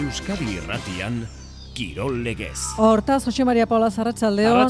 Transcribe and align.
Euskadi 0.00 0.56
Irratian 0.56 1.39
Kirol 1.74 2.22
Legez. 2.22 2.58
Hortaz, 2.76 3.24
Jose 3.24 3.44
Maria 3.44 3.66
Paula 3.66 3.90
Zarratxaldeon, 3.90 4.68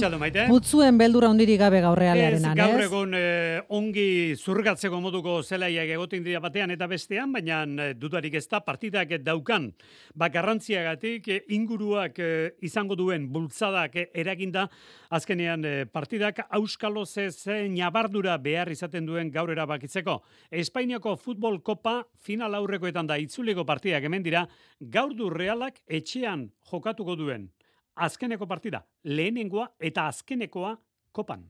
putzuen 0.48 0.98
beldura 1.00 1.30
ondiri 1.32 1.56
gabe 1.58 1.80
gaur 1.82 1.98
realearen, 1.98 2.44
Ez, 2.44 2.54
gaur 2.58 2.82
egun 2.84 3.14
eh, 3.16 3.60
ongi 3.72 4.36
zurgatzeko 4.36 5.00
moduko 5.00 5.40
zelaiak 5.42 5.90
egotin 5.96 6.22
dira 6.22 6.40
batean 6.44 6.70
eta 6.70 6.86
bestean, 6.90 7.32
baina 7.32 7.62
eh, 7.64 7.94
dudarik 7.98 8.36
ez 8.38 8.44
da 8.48 8.60
partidak 8.60 9.16
daukan. 9.24 9.70
Ba, 10.14 10.28
garrantziagatik 10.28 11.28
eh, 11.28 11.40
inguruak 11.56 12.20
eh, 12.20 12.52
izango 12.62 12.94
duen 12.98 13.26
bultzadak 13.32 13.96
eh, 13.96 14.06
eraginda, 14.14 14.68
azkenean 15.10 15.64
eh, 15.64 15.84
partidak 15.90 16.44
auskalo 16.50 17.06
ze 17.06 17.30
ze 17.30 17.68
nabardura 17.68 18.36
behar 18.38 18.70
izaten 18.70 19.06
duen 19.06 19.30
gaur 19.30 19.50
erabakitzeko. 19.50 20.20
Espainiako 20.50 21.16
futbol 21.16 21.60
kopa 21.62 22.04
final 22.20 22.54
aurrekoetan 22.54 23.06
da 23.06 23.18
itzuliko 23.18 23.64
partidak 23.64 24.04
hemen 24.04 24.22
dira, 24.22 24.46
gaur 24.80 25.14
du 25.14 25.30
realak 25.30 25.80
etxean 25.88 26.50
jokatuko 26.90 27.16
duen. 27.16 27.48
Azkeneko 27.96 28.46
partida, 28.46 28.82
lehenengoa 29.04 29.68
eta 29.78 30.08
azkenekoa 30.08 30.76
kopan. 31.12 31.44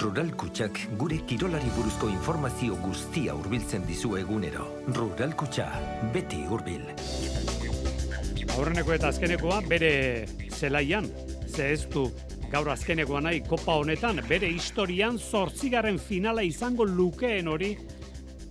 Rural 0.00 0.30
Kutxak 0.32 0.78
gure 0.98 1.18
kirolari 1.28 1.68
buruzko 1.76 2.08
informazio 2.08 2.76
guztia 2.80 3.34
hurbiltzen 3.34 3.84
dizu 3.86 4.16
egunero. 4.16 4.64
Rural 4.96 5.34
Kutxa, 5.36 5.68
beti 6.14 6.40
hurbil. 6.48 6.86
Aurreneko 8.56 8.92
eta 8.92 9.08
azkenekoa 9.12 9.60
bere 9.68 10.26
zelaian, 10.50 11.06
ze 11.46 11.72
ez 11.72 11.86
du 11.92 12.08
gaur 12.50 12.68
azkenekoa 12.72 13.20
nahi 13.20 13.42
kopa 13.46 13.76
honetan, 13.80 14.20
bere 14.28 14.48
historian 14.48 15.18
zortzigarren 15.18 15.98
finala 15.98 16.42
izango 16.42 16.84
lukeen 16.84 17.48
hori 17.48 17.76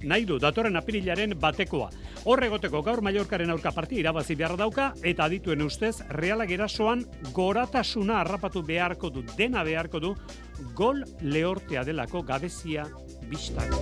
nahi 0.04 0.26
du, 0.26 0.40
datorren 0.40 0.78
apirilaren 0.80 1.36
batekoa. 1.40 1.90
Horregoteko 2.26 2.82
gaur 2.86 3.02
Mallorcaren 3.02 3.50
aurka 3.50 3.72
parti 3.72 4.00
irabazi 4.02 4.36
behar 4.36 4.58
dauka, 4.58 4.92
eta 5.04 5.26
adituen 5.26 5.62
ustez, 5.66 5.98
realak 6.18 6.52
erasoan 6.52 7.06
goratasuna 7.34 8.20
harrapatu 8.22 8.64
beharko 8.66 9.10
du, 9.10 9.26
dena 9.38 9.64
beharko 9.64 10.00
du, 10.00 10.16
gol 10.76 11.04
lehortea 11.22 11.84
delako 11.88 12.24
gabezia 12.24 12.86
bistako. 13.30 13.82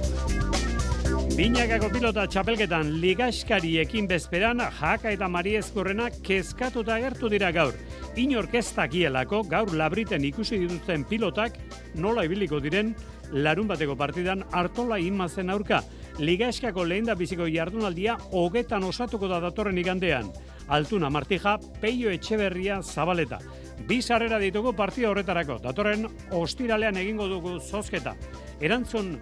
Binakako 1.40 1.88
pilota 1.94 2.26
txapelketan 2.28 2.90
ligaskariekin 3.00 4.10
bezperan 4.10 4.60
jaka 4.76 5.14
eta 5.16 5.30
mariezkorrena 5.32 6.10
kezkatuta 6.26 6.98
agertu 6.98 7.30
dira 7.32 7.54
gaur. 7.56 7.78
Inork 8.20 8.58
ez 8.60 8.66
dakielako 8.76 9.46
gaur 9.48 9.72
labriten 9.72 10.26
ikusi 10.28 10.60
dituzten 10.60 11.06
pilotak 11.08 11.56
nola 11.96 12.26
ibiliko 12.28 12.60
diren 12.60 12.92
larun 13.32 13.70
bateko 13.70 13.96
partidan 13.96 14.44
hartola 14.52 15.00
inmazen 15.00 15.50
aurka. 15.54 15.80
Ligaskako 16.18 16.84
lehen 16.84 17.06
da 17.06 17.16
biziko 17.16 17.48
jardunaldia 17.48 18.18
hogetan 18.32 18.84
osatuko 18.84 19.28
da 19.28 19.40
datorren 19.40 19.78
igandean. 19.78 20.32
Altuna 20.68 21.10
Martija, 21.10 21.60
Peio 21.82 22.12
Etxeberria 22.12 22.82
Zabaleta. 22.82 23.40
Bi 23.88 24.02
sarrera 24.02 24.40
ditugu 24.40 24.74
partida 24.76 25.10
horretarako. 25.10 25.60
Datorren 25.64 26.08
ostiralean 26.32 26.98
egingo 26.98 27.28
dugu 27.28 27.60
zozketa. 27.60 28.16
Erantzun 28.62 29.20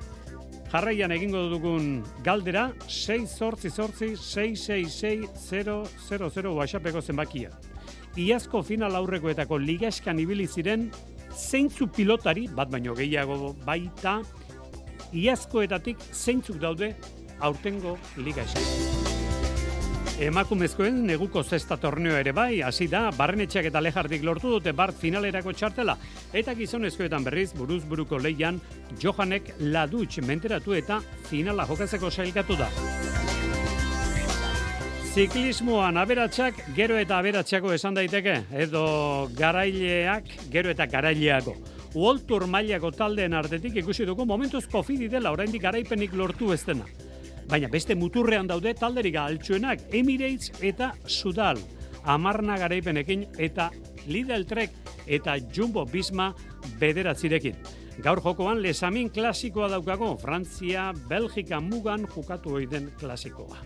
jarraian 0.71 1.11
egingo 1.15 1.49
dugun 1.51 2.03
galdera 2.23 2.71
6 2.87 3.37
zortzi 3.37 3.69
zortzi 3.69 4.15
666 4.15 6.53
WhatsAppeko 6.53 7.01
zenbakia. 7.01 7.49
Iazko 8.17 8.63
final 8.65 8.95
aurrekoetako 8.97 9.57
ligaskan 9.61 10.19
ibili 10.19 10.47
ziren 10.47 10.91
zeintzu 11.37 11.87
pilotari, 11.93 12.47
bat 12.49 12.69
baino 12.73 12.95
gehiago 12.97 13.53
baita, 13.65 14.21
iazkoetatik 15.13 16.01
zeintzuk 16.13 16.59
daude 16.61 16.95
aurtengo 17.39 17.97
ligaskan. 18.17 18.63
Emakumezkoen 20.17 21.03
neguko 21.05 21.43
zesta 21.43 21.75
torneo 21.77 22.15
ere 22.17 22.31
bai, 22.33 22.63
hasi 22.65 22.87
da, 22.89 23.11
barrenetxeak 23.13 23.67
eta 23.69 23.81
lejardik 23.85 24.23
lortu 24.25 24.49
dute 24.55 24.73
bart 24.73 24.97
finalerako 24.97 25.53
txartela, 25.53 25.93
eta 26.33 26.55
gizonezkoetan 26.57 27.27
berriz 27.27 27.51
buruz 27.53 27.83
buruko 27.85 28.17
leian 28.17 28.57
Johanek 28.97 29.53
ladutx 29.59 30.25
menteratu 30.25 30.73
eta 30.73 31.03
finala 31.29 31.67
jokatzeko 31.69 32.09
sailkatu 32.09 32.57
da. 32.57 32.71
Ziklismoan 35.13 36.01
aberatsak 36.01 36.65
gero 36.75 36.97
eta 36.97 37.21
aberatxako 37.21 37.77
esan 37.77 37.93
daiteke, 37.97 38.39
edo 38.65 39.29
garaileak 39.37 40.33
gero 40.49 40.73
eta 40.73 40.89
garaileako. 40.89 41.53
World 41.97 42.27
Tour 42.29 42.45
mailako 42.45 42.91
taldeen 42.93 43.33
artetik 43.33 43.79
ikusi 43.81 44.05
dugu 44.05 44.25
momentuz 44.29 44.67
kofidi 44.69 45.07
dela 45.09 45.31
oraindik 45.33 45.63
garaipenik 45.63 46.13
lortu 46.13 46.51
ez 46.53 46.61
dena. 46.67 46.85
Baina 47.49 47.71
beste 47.73 47.95
muturrean 47.97 48.45
daude 48.45 48.75
talderik 48.77 49.17
altxuenak 49.17 49.87
Emirates 49.97 50.51
eta 50.61 50.91
Sudal. 51.07 51.57
Amarna 52.05 52.59
garaipenekin 52.61 53.25
eta 53.39 53.71
Lidl 54.05 54.45
Trek 54.45 54.77
eta 55.07 55.39
Jumbo 55.55 55.87
Bisma 55.89 56.29
bederatzirekin. 56.79 57.57
Gaur 58.03 58.21
jokoan 58.21 58.61
lesamin 58.61 59.09
klasikoa 59.09 59.71
daukago, 59.73 60.13
Frantzia, 60.21 60.91
Belgika 61.09 61.59
mugan 61.59 62.05
jokatu 62.13 62.61
den 62.69 62.91
klasikoa. 62.99 63.65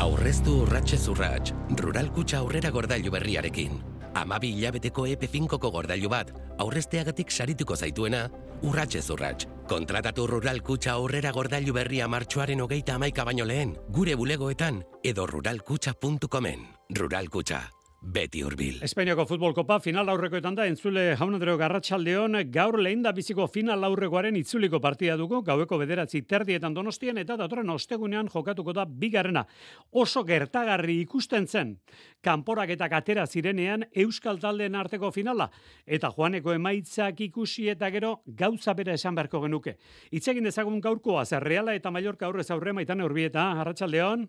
Aurreztu 0.00 0.62
urratxez 0.62 1.06
urratx, 1.12 1.52
Rural 1.76 2.08
Kutxa 2.08 2.38
aurrera 2.38 2.70
gordailu 2.70 3.10
berriarekin. 3.10 3.99
Amabi 4.14 4.52
hilabeteko 4.56 5.06
EP5ko 5.06 5.70
gordailu 5.70 6.08
bat, 6.10 6.32
aurrezteagatik 6.58 7.30
sarituko 7.30 7.76
zaituena, 7.76 8.28
urratxez 8.62 9.08
urratx. 9.10 9.46
Kontratatu 9.70 10.26
Rural 10.26 10.62
Kutxa 10.62 10.96
aurrera 10.98 11.32
gordailu 11.32 11.72
berria 11.72 12.08
martxoaren 12.08 12.60
hogeita 12.60 12.96
amaika 12.98 13.24
baino 13.24 13.44
lehen, 13.46 13.76
gure 13.88 14.16
bulegoetan 14.16 14.82
edo 15.04 15.26
ruralkutxa.comen. 15.26 16.66
Rural 16.98 17.30
Kutxa, 17.30 17.62
beti 18.00 18.40
hurbil. 18.42 18.78
Espainiako 18.82 19.26
futbol 19.28 19.52
kopa 19.54 19.76
final 19.84 20.08
aurrekoetan 20.08 20.54
da 20.56 20.64
entzule 20.66 21.02
jaun 21.18 21.36
Andreo 21.36 21.56
Garratxaldeon 21.60 22.38
gaur 22.52 22.78
lehen 22.80 23.02
da 23.04 23.12
biziko 23.12 23.46
final 23.52 23.84
aurrekoaren 23.84 24.36
itzuliko 24.40 24.80
partida 24.80 25.16
dugu 25.20 25.42
gaueko 25.44 25.78
bederatzi 25.78 26.22
terdietan 26.22 26.74
donostian 26.74 27.20
eta 27.20 27.36
datorren 27.36 27.70
ostegunean 27.70 28.30
jokatuko 28.32 28.72
da 28.72 28.86
bigarrena. 28.86 29.44
Oso 29.92 30.24
gertagarri 30.24 31.00
ikusten 31.02 31.46
zen 31.46 31.76
kanporak 32.24 32.72
eta 32.76 32.88
katera 32.88 33.26
zirenean 33.26 33.84
euskal 33.92 34.40
taldeen 34.40 34.74
arteko 34.74 35.12
finala 35.12 35.50
eta 35.86 36.10
joaneko 36.16 36.56
emaitzak 36.56 37.20
ikusi 37.28 37.68
eta 37.68 37.90
gero 37.90 38.22
gauza 38.26 38.74
bera 38.74 38.96
esan 38.96 39.14
beharko 39.14 39.42
genuke. 39.44 39.76
Itzegin 40.10 40.44
dezagun 40.44 40.80
gaurkoa 40.80 41.24
Reala 41.40 41.74
eta 41.74 41.90
Mallorca 41.90 42.26
aurrez 42.26 42.50
aurre 42.50 42.72
maitan 42.72 43.00
urbieta 43.00 43.52
Arratsaldeon. 43.60 44.28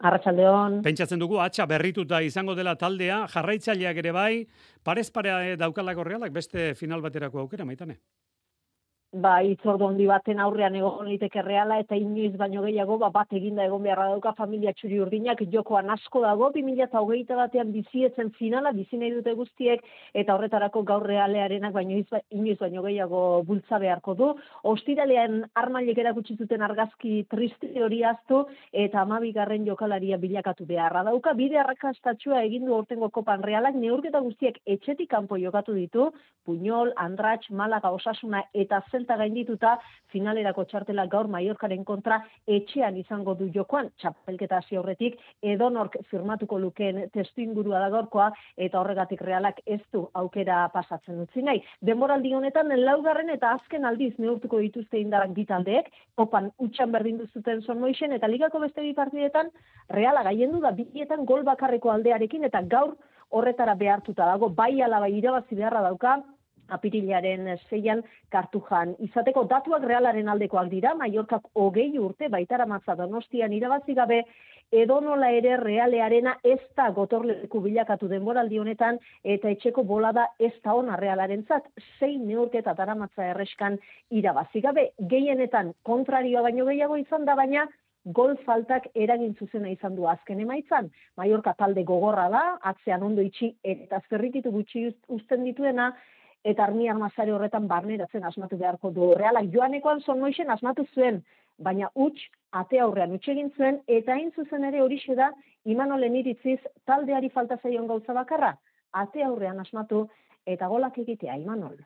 Arratsaldeon. 0.00 0.80
Pentsatzen 0.84 1.20
dugu 1.20 1.40
atxa 1.44 1.66
berrituta 1.68 2.22
izango 2.24 2.54
dela 2.56 2.72
taldea, 2.80 3.26
jarraitzaileak 3.34 4.00
ere 4.00 4.12
bai, 4.16 4.32
parez 4.82 5.10
pare 5.12 5.56
daukalako 5.60 6.06
realak 6.08 6.32
beste 6.32 6.72
final 6.74 7.04
baterako 7.04 7.44
aukera 7.44 7.68
maitane. 7.68 7.98
Ba, 9.12 9.40
itzordu 9.42 9.88
handi 9.88 10.04
baten 10.06 10.38
aurrean 10.38 10.76
egon 10.78 11.08
liteke 11.10 11.42
reala 11.42 11.80
eta 11.82 11.96
inoiz 11.98 12.36
baino 12.38 12.62
gehiago 12.62 12.96
ba, 12.98 13.08
bat 13.10 13.32
eginda 13.34 13.64
egon 13.66 13.82
beharra 13.82 14.06
dauka 14.12 14.32
familia 14.38 14.72
txuri 14.72 15.00
urdinak 15.02 15.42
jokoan 15.50 15.90
asko 15.90 16.20
dago 16.22 16.50
2008 16.54 17.34
batean 17.40 17.72
bizietzen 17.74 18.30
finala 18.38 18.70
bizi 18.72 19.00
nahi 19.00 19.10
dute 19.16 19.34
guztiek 19.34 19.82
eta 20.14 20.36
horretarako 20.36 20.82
gaur 20.86 21.02
realearenak 21.02 21.72
baino 21.74 21.98
inoiz, 22.30 22.58
baino 22.60 22.82
gehiago 22.86 23.42
bultza 23.48 23.80
beharko 23.82 24.14
du. 24.14 24.30
Ostiralean 24.62 25.42
armailek 25.54 25.98
erakutsi 25.98 26.36
zuten 26.36 26.62
argazki 26.62 27.24
triste 27.30 27.72
hori 27.82 28.04
aztu 28.04 28.44
eta 28.70 29.02
amabigarren 29.02 29.66
jokalaria 29.66 30.20
bilakatu 30.22 30.66
beharra 30.66 31.02
dauka. 31.02 31.34
Bide 31.34 31.58
arrakastatxua 31.58 32.44
egin 32.44 32.66
du 32.66 32.78
hortengo 32.78 33.10
kopan 33.10 33.42
realak 33.42 33.74
neurketa 33.74 34.20
guztiek 34.22 34.62
etxetik 34.66 35.10
kanpo 35.10 35.36
jokatu 35.36 35.74
ditu 35.74 36.12
Puñol, 36.46 36.92
Andratx, 36.96 37.50
Malaga, 37.50 37.90
Osasuna 37.90 38.44
eta 38.54 38.80
Zelta 39.00 39.16
gaindituta 39.16 39.78
finalerako 40.12 40.66
txartela 40.68 41.06
gaur 41.08 41.28
Mallorcaren 41.32 41.84
kontra 41.88 42.18
etxean 42.46 42.96
izango 43.00 43.34
du 43.38 43.46
jokoan. 43.54 43.88
Txapelketa 44.00 44.58
hasi 44.60 44.76
aurretik 44.76 45.16
edonork 45.54 45.96
firmatuko 46.10 46.58
lukeen 46.60 47.06
testu 47.14 47.40
ingurua 47.40 47.80
da 47.80 47.88
gaurkoa 47.94 48.28
eta 48.56 48.80
horregatik 48.80 49.22
realak 49.24 49.62
ez 49.64 49.80
du 49.92 50.02
aukera 50.22 50.66
pasatzen 50.74 51.22
utzi 51.24 51.44
nahi. 51.46 51.62
Denboraldi 51.80 52.34
honetan 52.36 52.74
laugarren 52.82 53.30
eta 53.32 53.54
azken 53.56 53.86
aldiz 53.88 54.12
neurtuko 54.18 54.60
dituzte 54.60 55.00
indarak 55.00 55.32
bi 55.36 55.46
taldeek, 55.48 55.88
opan 56.20 56.50
utxan 56.58 56.92
berdin 56.92 57.22
duzuten 57.22 57.62
sonmoixen 57.62 58.12
eta 58.12 58.28
ligako 58.28 58.60
beste 58.66 58.84
bi 58.84 58.92
partidetan 58.98 59.48
reala 59.88 60.26
gaiendu 60.28 60.60
da 60.60 60.74
bietan 60.76 61.24
gol 61.24 61.46
bakarreko 61.48 61.94
aldearekin 61.94 62.44
eta 62.50 62.60
gaur 62.74 62.98
horretara 63.30 63.78
behartuta 63.78 64.26
dago. 64.26 64.50
Bai 64.50 64.82
ala 64.82 65.00
bai 65.00 65.14
irabazi 65.16 65.56
beharra 65.56 65.86
dauka 65.86 66.18
apirilaren 66.76 67.48
zeian 67.68 68.02
kartujan. 68.30 68.94
Izateko 69.06 69.44
datuak 69.50 69.84
realaren 69.84 70.28
aldekoak 70.28 70.70
dira, 70.70 70.94
Mallorcak 70.94 71.50
hogei 71.54 71.90
urte 71.98 72.28
baitara 72.28 72.66
matza 72.66 72.96
donostian 72.98 73.52
irabazi 73.52 73.94
gabe, 73.94 74.22
edonola 74.70 75.30
ere 75.34 75.56
realearena 75.58 76.36
ez 76.46 76.60
da 76.78 76.88
gotorleku 76.94 77.60
bilakatu 77.64 78.08
denboraldi 78.08 78.58
honetan, 78.62 79.00
eta 79.24 79.50
etxeko 79.50 79.82
bolada 79.84 80.28
ez 80.38 80.52
da 80.64 80.74
ona 80.78 80.96
realaren 80.96 81.44
zat, 81.48 81.66
zein 81.98 82.26
neurketa 82.28 82.74
daramatza 82.78 83.26
erreskan 83.32 83.78
irabazi 84.10 84.62
gabe. 84.62 84.90
Gehienetan 85.10 85.74
kontrarioa 85.82 86.46
baino 86.46 86.66
gehiago 86.70 86.96
izan 87.02 87.26
da, 87.26 87.34
baina 87.34 87.66
gol 88.04 88.36
faltak 88.46 88.86
eragin 88.94 89.34
zuzena 89.38 89.68
izan 89.68 89.96
du 89.96 90.06
azken 90.08 90.40
emaitzan. 90.40 90.88
Mallorca 91.16 91.52
talde 91.58 91.84
gogorra 91.84 92.28
da, 92.32 92.44
atzean 92.62 93.02
ondo 93.02 93.22
itxi 93.22 93.52
eta 93.64 94.00
zerrikitu 94.08 94.52
gutxi 94.54 94.86
uzten 95.08 95.44
dituena, 95.44 95.90
eta 96.44 96.64
armi 96.64 96.88
armazare 96.88 97.32
horretan 97.32 97.68
barneratzen 97.68 98.24
asmatu 98.24 98.56
beharko 98.56 98.90
du. 98.90 99.12
Realak 99.14 99.50
joanekoan 99.52 100.00
zon 100.00 100.20
noixen 100.20 100.50
asmatu 100.50 100.86
zuen, 100.94 101.22
baina 101.58 101.90
huts 101.94 102.22
ate 102.56 102.80
aurrean 102.80 103.12
utxe 103.12 103.32
egin 103.32 103.52
zuen, 103.56 103.80
eta 103.86 104.16
hain 104.16 104.32
zuzen 104.32 104.64
ere 104.64 104.80
hori 104.82 105.00
da, 105.16 105.30
imanolen 105.64 106.16
iritziz 106.16 106.58
taldeari 106.86 107.30
falta 107.30 107.58
zaion 107.62 107.86
gauza 107.86 108.12
bakarra, 108.12 108.56
ate 108.92 109.22
aurrean 109.22 109.60
asmatu 109.60 110.08
eta 110.46 110.66
golak 110.68 110.98
egitea, 110.98 111.36
imanol. 111.36 111.76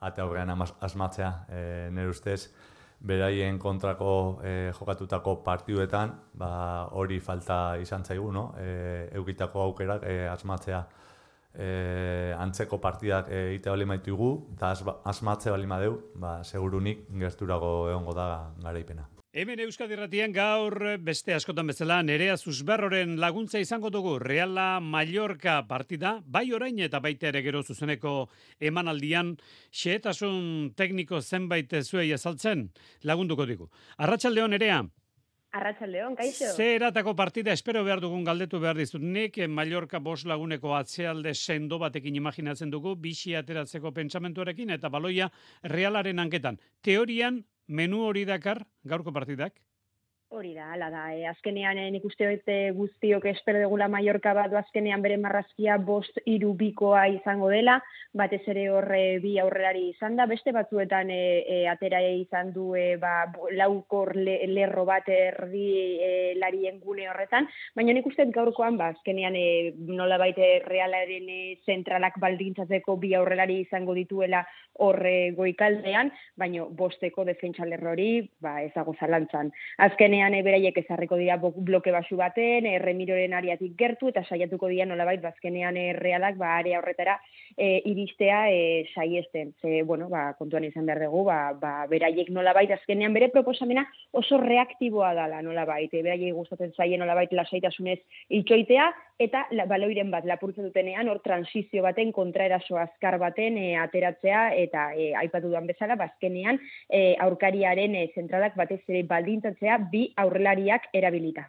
Ate 0.00 0.20
aurrean 0.20 0.50
asmatzea, 0.80 1.32
e, 1.48 1.90
nire 1.90 2.08
ustez, 2.08 2.50
beraien 3.02 3.58
kontrako 3.58 4.40
e, 4.42 4.72
jokatutako 4.78 5.36
partiduetan, 5.44 6.14
ba, 6.34 6.88
hori 6.92 7.20
falta 7.20 7.76
izan 7.82 8.04
zaigu, 8.04 8.32
no? 8.32 8.52
E, 8.58 9.08
eukitako 9.18 9.60
aukerak 9.68 10.02
e, 10.06 10.26
asmatzea 10.28 10.82
e, 11.54 12.34
antzeko 12.38 12.80
partidak 12.80 13.28
egite 13.28 13.70
bali 13.70 13.88
maitugu, 13.88 14.34
eta 14.56 14.74
asmatze 15.04 15.50
bali 15.50 15.66
madeu, 15.66 15.98
ba, 16.14 16.42
segurunik 16.44 17.08
gerturago 17.24 17.90
egongo 17.90 18.14
da 18.16 18.28
garaipena. 18.62 19.08
Hemen 19.32 19.60
Euskadi 19.64 19.96
gaur 20.28 20.98
beste 21.00 21.32
askotan 21.32 21.66
bezala 21.66 22.02
nerea 22.02 22.36
zuzberroren 22.36 23.18
laguntza 23.18 23.58
izango 23.58 23.88
dugu 23.88 24.18
Reala 24.18 24.78
Mallorca 24.78 25.66
partida, 25.66 26.20
bai 26.26 26.52
orain 26.52 26.78
eta 26.78 27.00
baita 27.00 27.28
ere 27.28 27.40
gero 27.40 27.62
zuzeneko 27.62 28.28
emanaldian 28.60 29.38
xeetasun 29.72 30.74
tekniko 30.76 31.22
zenbait 31.22 31.72
zuei 31.82 32.12
azaltzen 32.12 32.68
lagunduko 33.04 33.46
digu. 33.46 33.70
Arratxaldeon 33.96 34.50
nerea. 34.50 34.82
Arratxaldeon, 35.52 36.14
kaixo. 36.16 36.48
Ze 36.56 36.74
eratako 36.78 37.12
partida 37.14 37.52
espero 37.52 37.82
behar 37.84 38.00
dugun 38.00 38.24
galdetu 38.24 38.58
behar 38.60 38.78
dizut. 38.78 39.02
Nik 39.04 39.36
Mallorca 39.52 39.98
bos 40.00 40.22
laguneko 40.24 40.72
atzealde 40.78 41.34
sendo 41.34 41.78
batekin 41.78 42.16
imaginatzen 42.16 42.70
dugu, 42.72 42.94
bixi 42.96 43.34
ateratzeko 43.36 43.92
pentsamentuarekin 43.92 44.72
eta 44.72 44.88
baloia 44.88 45.28
realaren 45.74 46.24
anketan. 46.24 46.56
Teorian 46.80 47.42
menu 47.68 48.00
hori 48.06 48.24
dakar 48.24 48.64
gaurko 48.84 49.12
partidak? 49.12 49.60
Hori 50.32 50.54
da, 50.56 50.70
ala 50.72 50.86
da. 50.88 51.00
E, 51.12 51.26
azkenean 51.28 51.76
e, 51.76 51.90
nik 51.92 52.06
uste 52.08 52.24
guztiok 52.72 53.26
espero 53.28 53.58
degula 53.60 53.84
Mallorca 53.92 54.32
bat 54.32 54.54
azkenean 54.62 55.02
bere 55.04 55.18
marrazkia 55.20 55.74
bost 55.76 56.16
iru 56.24 56.54
bikoa 56.56 57.02
izango 57.12 57.50
dela, 57.52 57.74
batez 58.16 58.40
ere 58.48 58.62
horre 58.72 59.18
bi 59.20 59.34
aurrelari 59.42 59.90
izan 59.90 60.16
da, 60.16 60.24
beste 60.30 60.54
batzuetan 60.56 61.10
e, 61.12 61.18
e, 61.44 61.58
atera 61.68 62.00
izan 62.08 62.54
du 62.54 62.70
e, 62.80 62.96
ba, 63.02 63.26
laukor 63.58 64.14
lerro 64.16 64.86
bat 64.88 65.10
erdi 65.12 65.66
e, 66.00 66.10
larien 66.40 66.80
gune 66.80 67.10
horretan, 67.12 67.50
baina 67.76 67.92
nik 67.92 68.08
uste 68.08 68.24
gaurkoan 68.32 68.80
ba, 68.80 68.88
azkenean 68.96 69.36
e, 69.36 69.74
nola 69.92 70.16
baite 70.16 70.62
realaren 70.64 71.28
e, 71.28 71.40
zentralak 71.68 72.16
baldintzatzeko 72.24 72.96
bi 73.04 73.12
aurrelari 73.20 73.60
izango 73.66 73.92
dituela 74.00 74.46
horre 74.80 75.34
goikaldean, 75.36 76.08
baina 76.40 76.64
bosteko 76.64 77.28
defentsa 77.28 77.68
lerrori 77.68 78.30
ba, 78.40 78.62
ezago 78.64 78.96
zalantzan. 78.96 79.52
Azkenean 79.84 80.21
azkenean 80.22 80.44
beraiek 80.44 80.76
ezarriko 80.78 81.16
dira 81.16 81.36
bloke 81.40 81.90
basu 81.90 82.16
baten, 82.16 82.66
erremiroren 82.66 83.32
ariatik 83.34 83.74
gertu, 83.76 84.08
eta 84.08 84.22
saiatuko 84.22 84.68
dira 84.68 84.86
nolabait, 84.86 85.20
bazkenean 85.20 85.74
ba, 85.74 85.98
realak, 85.98 86.36
ba, 86.36 86.58
area 86.58 86.78
horretara 86.78 87.18
e, 87.56 87.82
iristea 87.90 88.50
e, 88.50 88.86
saiesten. 88.94 89.52
Ze, 89.60 89.82
bueno, 89.82 90.08
ba, 90.08 90.34
kontuan 90.38 90.64
izan 90.64 90.86
behar 90.86 91.02
dugu, 91.02 91.24
ba, 91.24 91.52
ba, 91.58 91.86
beraiek 91.88 92.30
nolabait, 92.30 92.70
azkenean 92.70 93.12
bere 93.12 93.30
proposamena 93.30 93.84
oso 94.12 94.38
reaktiboa 94.38 95.14
dala 95.14 95.42
nolabait, 95.42 95.92
e, 95.92 96.02
beraiek 96.02 96.34
gustatzen 96.34 96.72
zaien 96.76 97.00
nolabait 97.00 97.32
lasaitasunez 97.32 97.98
itxoitea, 98.30 98.92
eta 99.18 99.46
la, 99.52 99.66
baloiren 99.70 100.10
bat 100.10 100.24
lapurtzen 100.28 100.66
dutenean, 100.68 101.08
hor 101.08 101.20
transizio 101.24 101.82
baten, 101.84 102.12
kontraeraso 102.12 102.78
azkar 102.80 103.18
baten 103.22 103.58
e, 103.58 103.66
ateratzea, 103.78 104.44
eta 104.64 104.90
e, 104.94 105.12
aipatu 105.22 105.50
duan 105.52 105.66
bezala, 105.66 105.96
bazkenean 106.00 106.60
e, 106.88 107.14
aurkariaren 107.26 107.96
e, 107.96 108.06
zentralak 108.14 108.56
batez 108.56 108.82
ere 108.88 109.02
baldintzatzea 109.08 109.78
bi 109.92 110.06
aurrelariak 110.16 110.88
erabilita. 110.92 111.48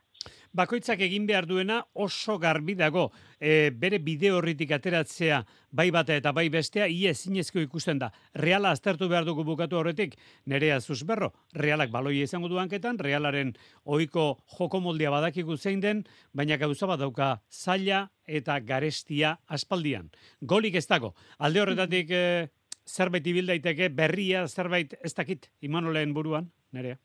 Bakoitzak 0.54 1.00
egin 1.02 1.24
behar 1.26 1.48
duena 1.50 1.80
oso 1.98 2.36
garbi 2.38 2.76
dago. 2.78 3.08
E, 3.42 3.72
bere 3.74 3.98
bideo 3.98 4.38
horritik 4.38 4.70
ateratzea 4.76 5.40
bai 5.74 5.88
bata 5.92 6.14
eta 6.14 6.32
bai 6.32 6.46
bestea, 6.54 6.86
ie 6.86 7.10
zinezko 7.14 7.58
ikusten 7.64 7.98
da. 7.98 8.12
Reala 8.38 8.70
aztertu 8.70 9.08
behar 9.10 9.26
dugu 9.26 9.44
bukatu 9.48 9.80
horretik, 9.80 10.14
nerea 10.46 10.78
zuzberro. 10.80 11.32
Realak 11.58 11.90
baloi 11.90 12.20
izango 12.22 12.52
duanketan, 12.52 13.00
realaren 13.02 13.56
ohiko 13.84 14.28
joko 14.58 14.80
moldea 14.80 15.10
badakiku 15.10 15.58
zein 15.58 15.82
den, 15.82 16.04
baina 16.34 16.60
gauza 16.62 16.86
bat 16.86 17.02
dauka 17.02 17.32
zaila 17.50 18.04
eta 18.28 18.60
garestia 18.60 19.40
aspaldian. 19.48 20.12
Golik 20.42 20.78
ez 20.78 20.86
dago. 20.86 21.16
Alde 21.40 21.64
horretatik 21.66 22.14
e, 22.14 22.24
zerbait 22.86 23.26
ibildaiteke 23.26 23.90
berria, 23.90 24.46
zerbait 24.48 24.94
ez 25.02 25.16
dakit 25.18 25.50
imanoleen 25.66 26.14
buruan, 26.14 26.52
nerea? 26.72 27.02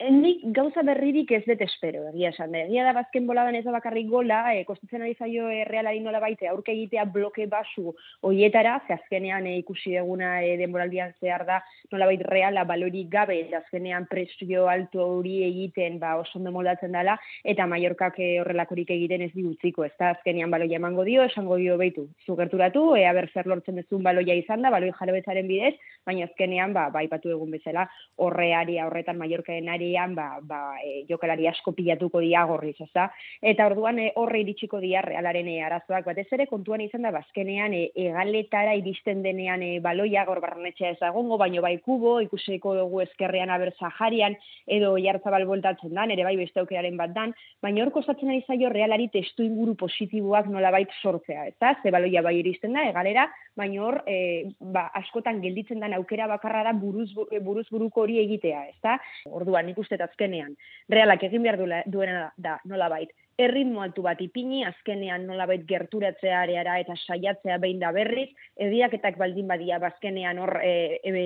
Nik 0.00 0.46
gauza 0.56 0.80
berririk 0.80 1.28
ez 1.36 1.42
dut 1.44 1.60
espero, 1.60 2.06
egia 2.08 2.30
esan. 2.32 2.54
Egia 2.56 2.86
da 2.86 2.94
bazken 2.96 3.26
boladan 3.28 3.58
ez 3.58 3.66
da 3.66 3.72
bakarrik 3.74 4.06
gola, 4.08 4.38
e, 4.56 4.62
kostatzen 4.64 5.02
ari 5.04 5.12
zaio 5.18 5.50
e, 5.52 5.66
nola 6.00 6.20
baite, 6.20 6.48
aurke 6.48 6.72
egitea 6.72 7.04
bloke 7.04 7.46
basu 7.46 7.94
oietara, 8.22 8.80
ze 8.86 8.94
azkenean 8.94 9.46
e, 9.46 9.58
ikusi 9.58 9.96
eguna 9.96 10.40
e, 10.40 10.56
denboraldian 10.56 11.12
zehar 11.20 11.44
da, 11.44 11.60
nola 11.92 12.06
baita 12.06 12.24
reala 12.30 12.64
balorik 12.64 13.10
gabe, 13.10 13.46
ze 13.50 13.56
azkenean 13.56 14.06
presio 14.06 14.68
alto 14.68 15.04
hori 15.18 15.44
egiten, 15.44 15.98
ba, 15.98 16.16
oso 16.16 16.38
ondo 16.38 16.50
moldatzen 16.50 16.92
dela, 16.92 17.18
eta 17.44 17.66
Mallorcak 17.66 18.18
e, 18.20 18.40
horrelakorik 18.40 18.90
egiten 18.96 19.20
ez 19.20 19.34
digutziko, 19.34 19.84
ez 19.84 19.92
da 19.98 20.14
azkenean 20.14 20.50
baloia 20.50 20.80
emango 20.80 21.04
dio, 21.04 21.28
esango 21.28 21.56
dio 21.60 21.76
behitu, 21.76 22.06
zugerturatu, 22.24 22.96
ea 22.96 23.12
ber 23.12 23.28
zer 23.34 23.46
lortzen 23.46 23.76
dezun 23.76 24.02
baloia 24.02 24.32
izan 24.32 24.64
da, 24.64 24.72
baloi 24.72 24.94
jarabetzaren 24.96 25.46
bidez, 25.46 25.74
baina 26.06 26.24
azkenean, 26.24 26.72
ba, 26.72 26.88
ba 26.88 27.04
egun 27.04 27.50
bezala, 27.50 27.84
horreari, 28.16 28.80
horretan 28.80 29.20
Mallorcaen 29.20 29.68
ari 29.68 29.89
herrian 29.90 30.14
ba, 30.14 30.38
ba, 30.42 30.76
e, 30.82 31.04
jokalari 31.08 31.46
asko 31.48 31.72
pilatuko 31.72 32.20
dia 32.20 32.44
gorriz, 32.44 32.76
ezta? 32.80 33.10
Eta 33.42 33.66
orduan 33.66 33.98
e, 33.98 34.12
horre 34.16 34.40
iritsiko 34.40 34.80
dia 34.80 35.02
realaren 35.02 35.48
e, 35.48 35.60
arazoak, 35.62 36.04
batez 36.06 36.26
ere 36.32 36.46
kontuan 36.46 36.80
izan 36.80 37.02
da 37.02 37.10
bazkenean 37.10 37.74
e, 37.74 37.90
egaletara 37.94 38.74
iristen 38.78 39.22
denean 39.22 39.62
e, 39.62 39.80
baloia 39.80 40.24
gor 40.24 40.40
barnetxea 40.40 40.94
ezagongo, 40.96 41.38
baino 41.38 41.62
bai 41.62 41.78
kubo, 41.78 42.20
ikusiko 42.20 42.74
dugu 42.76 43.02
ezkerrean 43.02 43.50
aber 43.50 43.72
Saharian 43.78 44.36
edo 44.66 44.96
jartzabal 44.98 45.46
voltatzen 45.46 45.94
dan, 45.94 46.10
ere 46.10 46.24
bai 46.24 46.36
beste 46.36 46.60
aukeraren 46.60 46.96
bat 46.96 47.14
dan, 47.14 47.34
baina 47.62 47.84
hor 47.84 47.92
kostatzen 47.94 48.30
ari 48.30 48.44
zaio 48.46 48.70
realari 48.70 49.08
testu 49.12 49.44
inguru 49.44 49.74
positiboak 49.80 50.48
nolabait 50.50 50.90
sortzea, 51.02 51.46
ezta? 51.50 51.74
Ze 51.82 51.90
baloia 51.90 52.22
bai 52.22 52.36
iristen 52.38 52.76
da, 52.76 52.86
egalera, 52.90 53.28
baina 53.56 53.82
hor 53.82 54.00
e, 54.08 54.50
ba, 54.60 54.86
askotan 55.00 55.40
gelditzen 55.42 55.80
den 55.82 55.94
aukera 55.96 56.28
bakarra 56.30 56.62
da 56.68 56.72
buruz, 56.76 57.10
buruz 57.42 57.66
buruko 57.70 58.04
hori 58.04 58.20
egitea, 58.22 58.64
ezta? 58.74 58.96
Orduan, 59.30 59.68
ikuste 59.80 60.02
azkenean. 60.04 60.54
Realak 60.92 61.24
egin 61.24 61.42
behar 61.42 61.58
duena 61.88 62.30
da, 62.36 62.58
nola 62.64 62.88
bait. 62.92 63.10
Erritmo 63.40 63.80
altu 63.80 64.02
bat 64.04 64.18
ipini, 64.20 64.60
azkenean 64.68 65.22
nolabait 65.24 65.62
gerturatzea 65.68 66.42
areara 66.42 66.74
eta 66.82 66.92
saiatzea 66.98 67.56
behin 67.62 67.78
da 67.80 67.88
berriz, 67.96 68.28
ediaketak 68.60 69.16
baldin 69.20 69.48
badia, 69.48 69.78
bazkenean 69.80 70.38
hor 70.42 70.58
e, 70.60 71.00
e, 71.08 71.22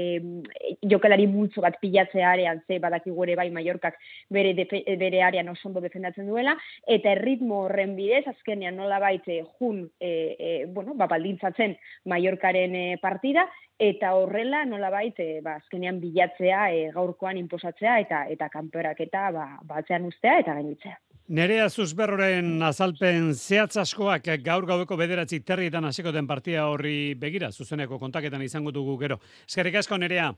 jokalari 0.92 1.26
multzo 1.26 1.64
bat 1.64 1.80
pilatzea 1.80 2.30
arean, 2.30 2.61
ze 2.68 2.78
badaki 2.78 3.11
gure 3.16 3.35
bai 3.40 3.49
Mallorcak 3.50 3.99
bere, 4.30 4.52
defe, 4.54 4.85
bere 5.00 5.25
arean 5.26 5.50
oso 5.50 5.66
ondo 5.68 5.83
defendatzen 5.83 6.30
duela, 6.30 6.54
eta 6.87 7.16
erritmo 7.16 7.64
horren 7.64 7.97
bidez, 7.99 8.23
azkenean 8.30 8.78
nolabait 8.78 9.26
e, 9.26 9.40
jun, 9.59 9.83
e, 9.99 10.12
e, 10.38 10.54
bueno, 10.66 10.94
ba, 10.94 11.11
baldintzatzen 11.11 11.75
Mallorcaren 12.12 12.78
e, 12.78 12.87
partida, 13.02 13.49
eta 13.78 14.14
horrela 14.14 14.62
nolabait 14.64 15.18
e, 15.18 15.40
ba 15.42 15.56
azkenean 15.59 15.99
bilatzea 15.99 16.68
e, 16.71 16.87
gaurkoan 16.94 17.42
inposatzea 17.42 17.99
eta 18.06 18.23
eta 18.30 18.49
kanporaketa 18.52 19.30
ba 19.35 19.49
batzean 19.66 20.06
ustea 20.06 20.38
eta 20.44 20.54
gainitzea. 20.54 20.99
Nerea 21.28 21.71
Zuzberroren 21.71 22.61
azalpen 22.62 23.31
zehatz 23.33 23.78
askoak 23.81 24.26
gaur 24.45 24.66
gaueko 24.69 24.97
bederatzi 25.00 25.38
terrietan 25.40 25.87
hasiko 25.88 26.12
den 26.12 26.26
partia 26.28 26.66
horri 26.69 27.14
begira, 27.16 27.49
zuzeneko 27.50 27.99
kontaketan 27.99 28.43
izango 28.45 28.71
dugu 28.71 28.99
gero. 29.00 29.16
Eskerrik 29.49 29.78
asko 29.81 29.97
Nerea. 29.97 30.35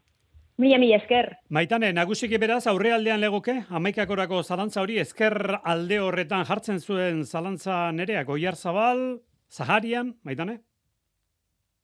Mila, 0.58 0.78
mila, 0.78 0.96
esker. 0.96 1.32
Maitane, 1.50 1.90
nagusiki 1.92 2.38
beraz, 2.38 2.68
aurre 2.70 2.92
aldean 2.94 3.20
legoke, 3.20 3.64
amaikakorako 3.68 4.44
zalantza 4.44 4.80
hori, 4.80 5.00
esker 5.02 5.58
alde 5.64 5.98
horretan 6.00 6.46
jartzen 6.46 6.78
zuen 6.78 7.24
zalantza 7.26 7.90
nerea, 7.92 8.22
goiar 8.24 8.54
zabal, 8.54 9.20
Zaharian, 9.50 10.14
maitane? 10.22 10.60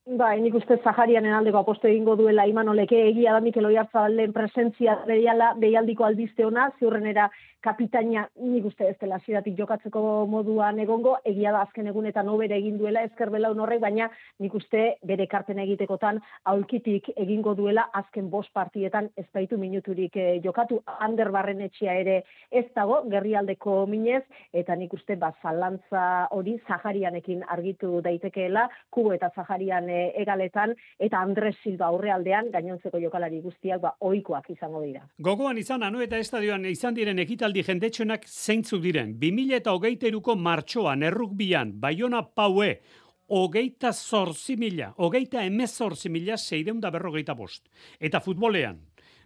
Bai, 0.03 0.41
nik 0.43 0.57
uste 0.59 0.75
Zaharianen 0.83 1.35
aldeko 1.37 1.61
aposto 1.61 1.87
egingo 1.87 2.17
duela 2.19 2.43
Imanoleke. 2.51 2.99
Egia 3.13 3.37
da 3.37 3.41
Mikel 3.45 3.69
Oyarzabalen 3.69 4.33
presentzia 4.35 4.97
behiala, 5.07 5.53
behialdiko 5.63 6.05
albiste 6.09 6.45
ona, 6.45 6.65
ziurrenera 6.81 7.29
kapitaina 7.63 8.25
nik 8.43 8.65
uste 8.67 8.89
ez 8.91 8.97
dela 9.01 9.21
ziratik 9.23 9.55
jokatzeko 9.59 10.03
moduan 10.27 10.81
egongo, 10.83 11.15
egia 11.25 11.53
da 11.55 11.61
azken 11.63 11.87
egunetan 11.93 12.29
obere 12.33 12.57
egin 12.59 12.79
duela 12.81 13.05
ezker 13.07 13.31
belaun 13.31 13.61
horrek, 13.63 13.81
baina 13.85 14.09
nik 14.43 14.55
uste 14.59 14.83
bere 15.07 15.29
karten 15.31 15.61
egitekotan 15.63 16.19
aulkitik 16.51 17.13
egingo 17.15 17.55
duela 17.55 17.87
azken 18.01 18.31
bost 18.31 18.51
partietan 18.53 19.11
ez 19.17 19.29
baitu 19.35 19.59
minuturik 19.59 20.17
eh, 20.17 20.41
jokatu, 20.45 20.81
ander 21.07 21.31
barren 21.31 21.63
etxea 21.69 21.95
ere 22.01 22.17
ez 22.51 22.67
dago, 22.75 23.03
gerrialdeko 23.15 23.87
minez, 23.87 24.25
eta 24.53 24.75
nik 24.75 24.99
uste 24.99 25.17
bat 25.17 25.39
zalantza 25.43 26.27
hori 26.35 26.59
Zaharianekin 26.67 27.47
argitu 27.47 28.01
daitekeela, 28.03 28.67
kubo 28.91 29.15
eta 29.15 29.31
Zaharian 29.37 29.89
eh, 29.93 30.13
egaletan, 30.25 30.75
eta 30.99 31.21
Andres 31.21 31.55
Silva 31.63 31.91
aurrealdean, 31.93 32.51
gainontzeko 32.51 32.99
jokalari 33.03 33.41
guztiak 33.45 33.81
ba, 33.85 33.95
oikoak 34.01 34.51
izango 34.57 34.83
dira. 34.83 35.05
Gogoan 35.21 35.59
izan, 35.61 35.85
anu 35.87 36.01
eta 36.03 36.19
estadioan 36.19 36.65
izan 36.73 36.97
diren 36.97 37.19
ekital 37.19 37.53
ekitaldi 37.53 37.63
jendetxonak 37.67 38.27
zeintzuk 38.27 38.83
diren. 38.83 39.17
2000 39.19 39.57
eta 39.57 39.73
hogeita 39.73 40.07
eruko 40.07 40.37
martxoan, 40.37 41.03
errukbian, 41.03 41.73
Bayona 41.81 42.23
Paue, 42.23 42.81
hogeita 43.29 43.93
zorzi 43.93 44.57
mila, 44.57 44.93
hogeita 44.97 45.45
emezorzi 45.45 46.09
mila, 46.09 46.37
seireunda 46.37 46.91
berrogeita 46.91 47.35
bost. 47.35 47.69
Eta 47.99 48.21
futbolean, 48.21 48.79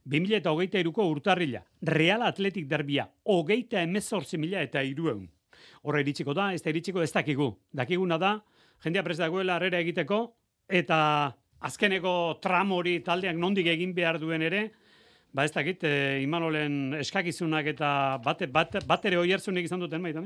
2000 0.05 0.37
eta 0.41 0.51
hogeita 0.51 0.79
eruko 0.79 1.07
urtarrila, 1.11 1.63
Real 1.83 2.23
Atletik 2.23 2.67
derbia, 2.69 3.09
hogeita 3.25 3.83
emezorzi 3.83 4.39
mila 4.39 4.63
eta 4.63 4.83
irueun. 4.83 5.29
Horra 5.83 6.01
iritsiko 6.01 6.35
da, 6.35 6.53
ez 6.55 6.63
da 6.63 6.71
iritsiko 6.71 7.03
ez 7.03 7.13
dakigu. 7.13 7.53
Dakiguna 7.73 8.19
da, 8.19 8.41
jendea 8.83 9.03
prest 9.03 9.21
dagoela 9.21 9.57
arrera 9.57 9.79
egiteko, 9.81 10.37
eta 10.69 10.99
azkeneko 11.67 12.39
tramori 12.43 13.01
taldeak 13.05 13.37
nondik 13.37 13.67
egin 13.67 13.95
behar 13.95 14.19
duen 14.23 14.43
ere, 14.43 14.71
Ba 15.37 15.45
ez 15.45 15.53
dakit, 15.53 15.83
e, 15.85 16.23
Imanolen 16.25 16.95
eskakizunak 16.97 17.67
eta 17.75 17.89
bat, 18.25 18.41
bat, 18.53 18.79
bat 18.89 19.03
ere 19.05 19.19
oiertzunik 19.21 19.67
izan 19.69 19.83
duten 19.83 20.01
baita, 20.01 20.23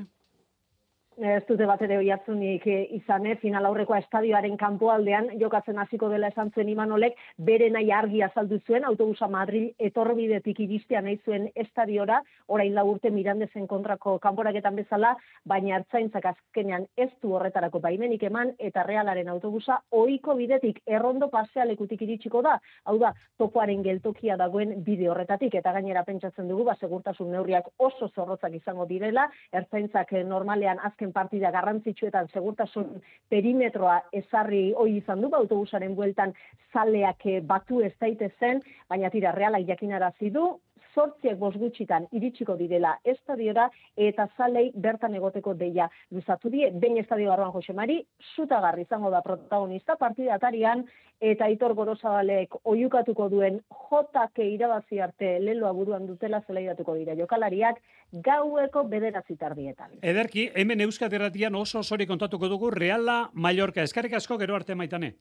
ez 1.20 1.44
dute 1.44 1.66
bat 1.68 1.80
ere 1.84 1.98
oiatzunik 2.00 2.64
eh, 2.70 2.86
izane, 2.96 3.34
final 3.42 3.66
aurrekoa 3.68 3.98
estadioaren 4.00 4.56
kanpoaldean 4.56 5.28
jokatzen 5.40 5.78
hasiko 5.78 6.08
dela 6.08 6.30
esan 6.32 6.50
zuen 6.54 6.68
Imanolek, 6.72 7.18
bere 7.36 7.68
nahi 7.70 7.90
argi 7.92 8.22
azaldu 8.24 8.60
zuen, 8.66 8.84
autobusa 8.88 9.28
Madrid 9.28 9.74
etorbidetik 9.78 10.62
iristea 10.64 11.02
nahi 11.04 11.18
zuen 11.24 11.50
estadiora, 11.54 12.22
orain 12.48 12.72
la 12.74 12.84
urte 12.88 13.10
mirandezen 13.12 13.66
kontrako 13.68 14.16
kanporaketan 14.18 14.78
bezala, 14.80 15.12
baina 15.44 15.76
hartzaintzak 15.76 16.30
azkenean 16.32 16.86
ez 16.96 17.10
du 17.22 17.34
horretarako 17.36 17.82
baimenik 17.84 18.24
eman, 18.30 18.54
eta 18.58 18.86
realaren 18.88 19.28
autobusa 19.28 19.80
ohiko 19.90 20.34
bidetik 20.40 20.80
errondo 20.86 21.28
pasealekutik 21.28 22.06
iritsiko 22.08 22.42
da, 22.46 22.56
hau 22.88 22.96
da, 23.02 23.12
topoaren 23.36 23.84
geltokia 23.84 24.38
dagoen 24.40 24.78
bide 24.84 25.10
horretatik, 25.12 25.54
eta 25.60 25.76
gainera 25.76 26.04
pentsatzen 26.08 26.48
dugu, 26.48 26.64
ba, 26.70 26.78
segurtasun 26.80 27.30
neurriak 27.34 27.68
oso 27.78 28.08
zorrotzak 28.08 28.56
izango 28.56 28.88
direla, 28.88 29.28
ertzaintzak 29.52 30.14
eh, 30.16 30.24
normalean 30.24 30.80
azken 30.80 31.09
partida 31.12 31.50
garrantzitsuetan 31.54 32.28
segurtasun 32.32 33.00
perimetroa 33.28 34.00
ezarri 34.12 34.72
hoi 34.76 34.96
izan 34.98 35.20
du, 35.20 35.28
ba, 35.28 35.40
autobusaren 35.42 35.94
bueltan 35.94 36.34
zaleak 36.72 37.26
eh, 37.26 37.40
batu 37.40 37.80
ez 37.84 37.92
daitezen, 38.00 38.62
baina 38.88 39.10
tira 39.10 39.32
realak 39.36 39.66
jakinarazi 39.68 40.30
du, 40.34 40.46
sortziek 40.94 41.38
bos 41.38 41.54
gutxitan 41.56 42.06
iritsiko 42.12 42.56
direla 42.56 42.96
estadiora 43.04 43.68
eta 43.96 44.26
zalei 44.36 44.70
bertan 44.74 45.14
egoteko 45.14 45.54
deia 45.54 45.88
luzatu 46.10 46.50
die, 46.50 46.70
ben 46.70 46.98
estadio 46.98 47.30
barruan 47.30 47.52
Jose 47.52 47.72
Mari, 47.72 48.00
zutagarri 48.36 48.82
izango 48.82 49.10
da 49.10 49.22
protagonista 49.22 49.96
partidatarian 49.96 50.84
eta 51.20 51.44
Aitor 51.44 51.74
Gorozabalek 51.76 52.54
oiukatuko 52.64 53.28
duen 53.28 53.60
JK 53.90 54.46
irabazi 54.54 55.00
arte 55.00 55.34
leloa 55.40 55.72
buruan 55.76 56.06
dutela 56.08 56.40
zelaidatuko 56.46 56.94
dira 56.96 57.14
jokalariak 57.18 57.82
gaueko 58.12 58.84
bederatzi 58.88 59.36
tardietan. 59.36 59.98
Ederki, 60.02 60.48
hemen 60.54 60.80
Euskadi 60.86 61.20
Erratian 61.20 61.54
oso 61.54 61.82
sori 61.82 62.06
kontatuko 62.06 62.48
dugu 62.48 62.70
Reala 62.70 63.20
Mallorca. 63.34 63.84
Eskarrik 63.84 64.16
asko 64.16 64.38
gero 64.38 64.56
arte 64.56 64.74
maitane. 64.74 65.14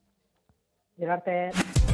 Gero 0.98 1.14
arte. 1.14 1.89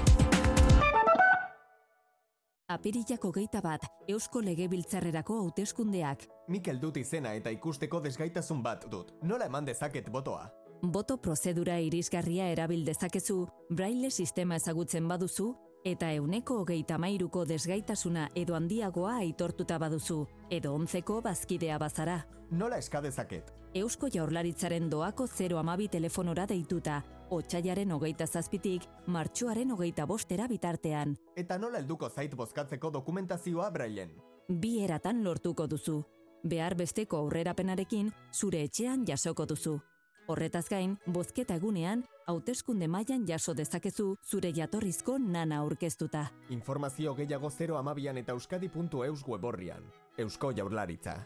Apirilako 2.65 3.29
geita 3.29 3.60
bat, 3.62 3.84
Eusko 4.10 4.41
Legebiltzarrerako 4.41 5.36
hauteskundeak. 5.43 6.24
Mikel 6.50 6.79
dut 6.81 6.95
izena 6.98 7.36
eta 7.38 7.51
ikusteko 7.53 8.00
desgaitasun 8.01 8.63
bat 8.65 8.88
dut. 8.89 9.12
Nola 9.22 9.45
eman 9.45 9.67
dezaket 9.67 10.10
botoa? 10.10 10.48
Boto 10.81 11.19
prozedura 11.22 11.75
irisgarria 11.77 12.48
erabil 12.50 12.81
dezakezu, 12.88 13.43
braille 13.69 14.10
sistema 14.10 14.57
ezagutzen 14.57 15.05
baduzu, 15.07 15.51
eta 15.86 16.10
euneko 16.12 16.58
hogeita 16.63 16.98
mairuko 16.98 17.44
desgaitasuna 17.46 18.30
edo 18.36 18.56
handiagoa 18.58 19.20
aitortuta 19.22 19.77
baduzu, 19.80 20.24
edo 20.50 20.74
ontzeko 20.74 21.20
bazkidea 21.22 21.77
bazara. 21.80 22.18
Nola 22.51 22.80
eskadezaket? 22.82 23.54
Eusko 23.75 24.10
Jaurlaritzaren 24.13 24.89
doako 24.89 25.27
0 25.27 25.60
amabi 25.60 25.88
telefonora 25.88 26.48
deituta, 26.50 27.01
otxaiaren 27.30 27.92
hogeita 27.92 28.25
zazpitik, 28.25 28.88
martxoaren 29.08 29.72
hogeita 29.72 30.08
bostera 30.10 30.48
bitartean. 30.48 31.15
Eta 31.36 31.58
nola 31.62 31.77
helduko 31.84 32.10
zait 32.10 32.36
bozkatzeko 32.36 32.92
dokumentazioa 32.94 33.70
brailen? 33.70 34.15
Bi 34.50 34.80
eratan 34.84 35.24
lortuko 35.24 35.68
duzu. 35.68 36.01
Behar 36.46 36.75
besteko 36.77 37.18
aurrerapenarekin 37.18 38.12
zure 38.34 38.63
etxean 38.63 39.06
jasoko 39.06 39.46
duzu. 39.46 39.80
Horretaz 40.27 40.65
gain, 40.70 40.96
bozketa 41.05 41.60
egunean, 41.60 42.01
hauteskunde 42.25 42.88
mailan 42.89 43.27
jaso 43.29 43.53
dezakezu 43.53 44.08
zure 44.25 44.51
jatorrizko 44.58 45.20
nana 45.20 45.62
aurkeztuta. 45.62 46.25
Informazio 46.50 47.13
gehiago 47.15 47.51
0 47.53 47.77
amabian 47.77 48.17
eta 48.17 48.34
euskadi.eus 48.34 49.24
weborrian. 49.27 49.86
Eusko 50.17 50.53
Jaurlaritza. 50.58 51.20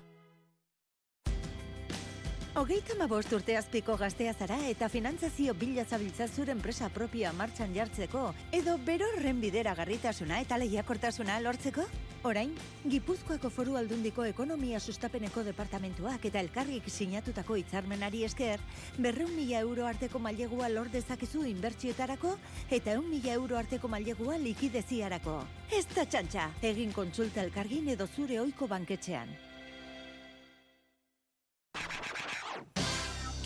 Hogeita 2.60 2.92
ma 3.00 3.06
bost 3.08 3.32
urte 3.32 3.54
azpiko 3.56 3.94
gaztea 3.96 4.34
zara 4.36 4.58
eta 4.68 4.90
finantzazio 4.92 5.54
bila 5.56 5.86
zabiltza 5.86 6.26
zure 6.28 6.52
enpresa 6.52 6.90
propioa 6.92 7.32
martxan 7.38 7.72
jartzeko 7.72 8.24
edo 8.58 8.74
berorren 8.90 9.40
bidera 9.40 9.72
garritasuna 9.78 10.42
eta 10.44 10.58
lehiakortasuna 10.60 11.40
lortzeko? 11.40 11.86
Orain, 12.28 12.52
Gipuzkoako 12.84 13.48
foru 13.56 13.80
aldundiko 13.80 14.28
ekonomia 14.28 14.84
sustapeneko 14.84 15.46
departamentuak 15.48 16.28
eta 16.28 16.44
elkarrik 16.44 16.92
sinatutako 16.92 17.56
hitzarmenari 17.62 18.26
esker, 18.28 18.60
berreun 18.98 19.32
mila 19.40 19.64
euro 19.64 19.88
arteko 19.88 20.20
mailegua 20.20 20.68
lor 20.68 20.92
dezakezu 20.92 21.48
inbertsioetarako 21.48 22.36
eta 22.68 22.98
eun 22.98 23.08
mila 23.08 23.38
euro 23.40 23.56
arteko 23.56 23.88
mailegua 23.88 24.36
likideziarako. 24.36 25.46
Ez 25.72 25.86
da 25.96 26.04
txantxa, 26.04 26.50
egin 26.76 26.92
kontsulta 26.92 27.40
elkargin 27.48 27.88
edo 27.96 28.10
zure 28.18 28.44
oiko 28.44 28.68
banketxean. 28.68 29.49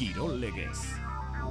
Kirol 0.04 0.38
Legez. 0.38 1.03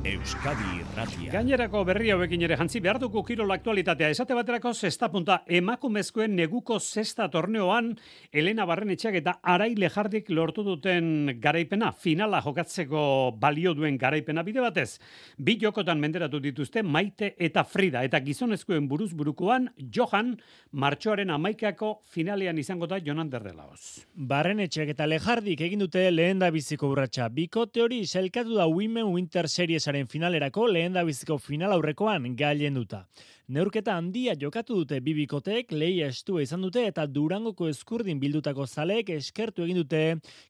Euskadi 0.02 0.80
Irratia. 0.80 1.30
Gainerako 1.30 1.84
berri 1.86 2.08
hauekin 2.10 2.42
ere 2.42 2.56
jantzi 2.58 2.80
behar 2.82 2.98
dugu 2.98 3.20
kirol 3.22 3.52
aktualitatea. 3.54 4.08
Esate 4.10 4.34
baterako 4.34 4.72
zesta 4.74 5.06
punta 5.12 5.36
emakumezkoen 5.46 6.34
neguko 6.34 6.80
zesta 6.80 7.28
torneoan 7.30 7.92
Elena 8.32 8.66
Barrenetxeak 8.66 9.20
eta 9.20 9.36
Arai 9.46 9.76
Lejardik 9.78 10.32
lortu 10.34 10.64
duten 10.66 11.36
garaipena, 11.38 11.92
finala 11.92 12.40
jokatzeko 12.42 13.04
balio 13.38 13.76
duen 13.78 13.94
garaipena 14.00 14.42
bide 14.42 14.64
batez. 14.64 14.98
Bi 15.38 15.54
jokotan 15.62 16.02
menderatu 16.02 16.40
dituzte 16.42 16.82
Maite 16.82 17.36
eta 17.38 17.62
Frida 17.62 18.02
eta 18.02 18.18
gizonezkoen 18.26 18.90
buruz 18.90 19.12
burukoan 19.14 19.70
Johan 19.78 20.34
martxoaren 20.72 21.30
amaikako 21.30 21.92
finalean 22.10 22.58
izango 22.58 22.90
da 22.90 22.98
Jonan 22.98 23.30
Derdelaoz. 23.30 24.02
Barrenetxeak 24.16 24.96
eta 24.96 25.06
Lejardik 25.06 25.62
egin 25.62 25.86
dute 25.86 26.08
lehen 26.10 26.42
da 26.42 26.50
biziko 26.50 26.90
urratxa. 26.90 27.30
Bikote 27.30 27.86
hori 27.86 28.02
selkatu 28.02 28.58
da 28.58 28.66
Women 28.66 29.14
Winter 29.14 29.46
Series 29.46 29.91
finalerako 30.08 30.66
lehen 30.66 30.92
da 30.92 31.04
biziko 31.04 31.38
final 31.38 31.72
aurrekoan 31.72 32.36
gailen 32.36 32.74
duta. 32.74 33.06
Neurketa 33.50 33.96
handia 33.98 34.36
jokatu 34.38 34.76
dute 34.78 35.00
bibikotek, 35.02 35.72
lehi 35.74 35.98
estu 36.06 36.38
izan 36.38 36.62
dute 36.62 36.84
eta 36.86 37.08
durangoko 37.10 37.66
eskurdin 37.66 38.20
bildutako 38.22 38.68
zaleek 38.68 39.10
eskertu 39.10 39.64
egin 39.64 39.80
dute 39.80 40.02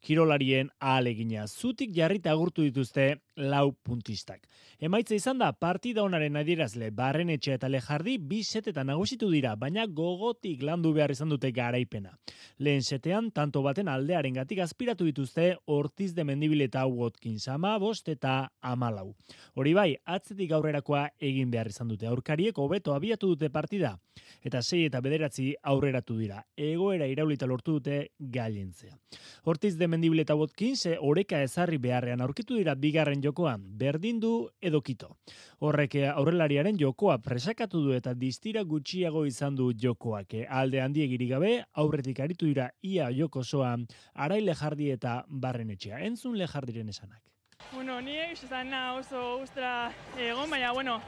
kirolarien 0.04 0.68
ahalegina. 0.78 1.46
Zutik 1.48 1.94
jarrita 1.96 2.34
agurtu 2.36 2.62
dituzte 2.62 3.14
lau 3.36 3.72
puntistak. 3.72 4.44
Emaitza 4.78 5.14
izan 5.16 5.38
da 5.40 5.52
partida 5.56 6.02
honaren 6.02 6.36
adierazle 6.36 6.90
barren 6.92 7.30
etxe 7.32 7.54
eta 7.56 7.70
lejardi 7.72 8.18
bi 8.18 8.42
setetan 8.44 8.90
nagusitu 8.90 9.30
dira, 9.32 9.54
baina 9.56 9.86
gogotik 9.86 10.62
landu 10.62 10.92
behar 10.92 11.14
izan 11.14 11.32
dute 11.32 11.52
garaipena. 11.52 12.12
Lehen 12.58 12.82
setean, 12.82 13.30
tanto 13.32 13.62
baten 13.62 13.88
aldearen 13.88 14.36
gatik 14.36 14.60
aspiratu 14.60 15.08
dituzte 15.08 15.56
ortiz 15.64 16.12
de 16.14 16.24
mendibile 16.28 16.68
eta 16.68 16.84
Watkins 16.86 17.48
ama 17.48 17.78
bost 17.78 18.08
eta 18.12 18.50
amalau. 18.60 19.14
Hori 19.54 19.72
bai, 19.72 19.88
atzetik 20.04 20.52
aurrerakoa 20.52 21.08
egin 21.20 21.50
behar 21.50 21.72
izan 21.72 21.88
dute. 21.88 22.06
Aurkariek 22.06 22.58
hobeto 22.82 22.94
abiatu 22.94 23.28
dute 23.28 23.50
partida, 23.50 23.98
eta 24.42 24.62
sei 24.62 24.86
eta 24.86 25.00
bederatzi 25.00 25.54
aurreratu 25.62 26.16
dira. 26.18 26.42
Egoera 26.56 27.06
iraulita 27.06 27.46
lortu 27.46 27.78
dute 27.78 28.10
gailentzea. 28.18 28.96
Ortiz 29.44 29.76
de 29.78 29.88
mendibile 29.88 30.22
eta 30.22 30.34
Watkins, 30.34 30.86
oreka 31.00 31.42
ezarri 31.42 31.78
beharrean 31.78 32.20
aurkitu 32.20 32.56
dira 32.56 32.74
bigarren 32.74 33.22
jokoan, 33.22 33.62
berdin 33.78 34.20
du 34.20 34.50
edo 34.60 34.82
kito. 34.82 35.16
Horrek 35.60 35.96
aurrelariaren 36.14 36.78
jokoa 36.78 37.18
presakatu 37.18 37.82
du 37.82 37.92
eta 37.94 38.14
distira 38.14 38.62
gutxiago 38.62 39.24
izan 39.26 39.54
du 39.54 39.72
jokoak. 39.72 40.34
Alde 40.48 40.80
handiegiri 40.80 41.28
gabe, 41.28 41.64
aurretik 41.74 42.20
aritu 42.20 42.46
dira 42.46 42.70
ia 42.82 43.10
jokosoa, 43.10 43.76
arai 44.14 44.40
lejardi 44.40 44.90
eta 44.90 45.24
barren 45.28 45.70
etxea. 45.70 46.00
Entzun 46.00 46.36
lejardiren 46.38 46.88
esanak. 46.88 47.22
Bueno, 47.70 48.00
ni 48.00 48.16
izan 48.32 48.72
oso 48.98 49.38
ustra 49.38 49.92
egon, 50.18 50.50
baina, 50.50 50.72
bueno, 50.72 51.00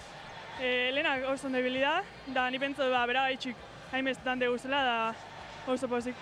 e, 0.60 0.90
lehenak 0.92 1.24
oso 1.30 1.48
debilidad, 1.48 2.04
da 2.34 2.50
ni 2.50 2.58
pentsu 2.58 2.90
ba, 2.90 3.06
bera 3.06 3.30
itxik 3.32 3.56
hainbestetan 3.92 4.38
deguzela, 4.38 4.82
da 4.84 5.72
oso 5.72 5.88
pozik. 5.88 6.14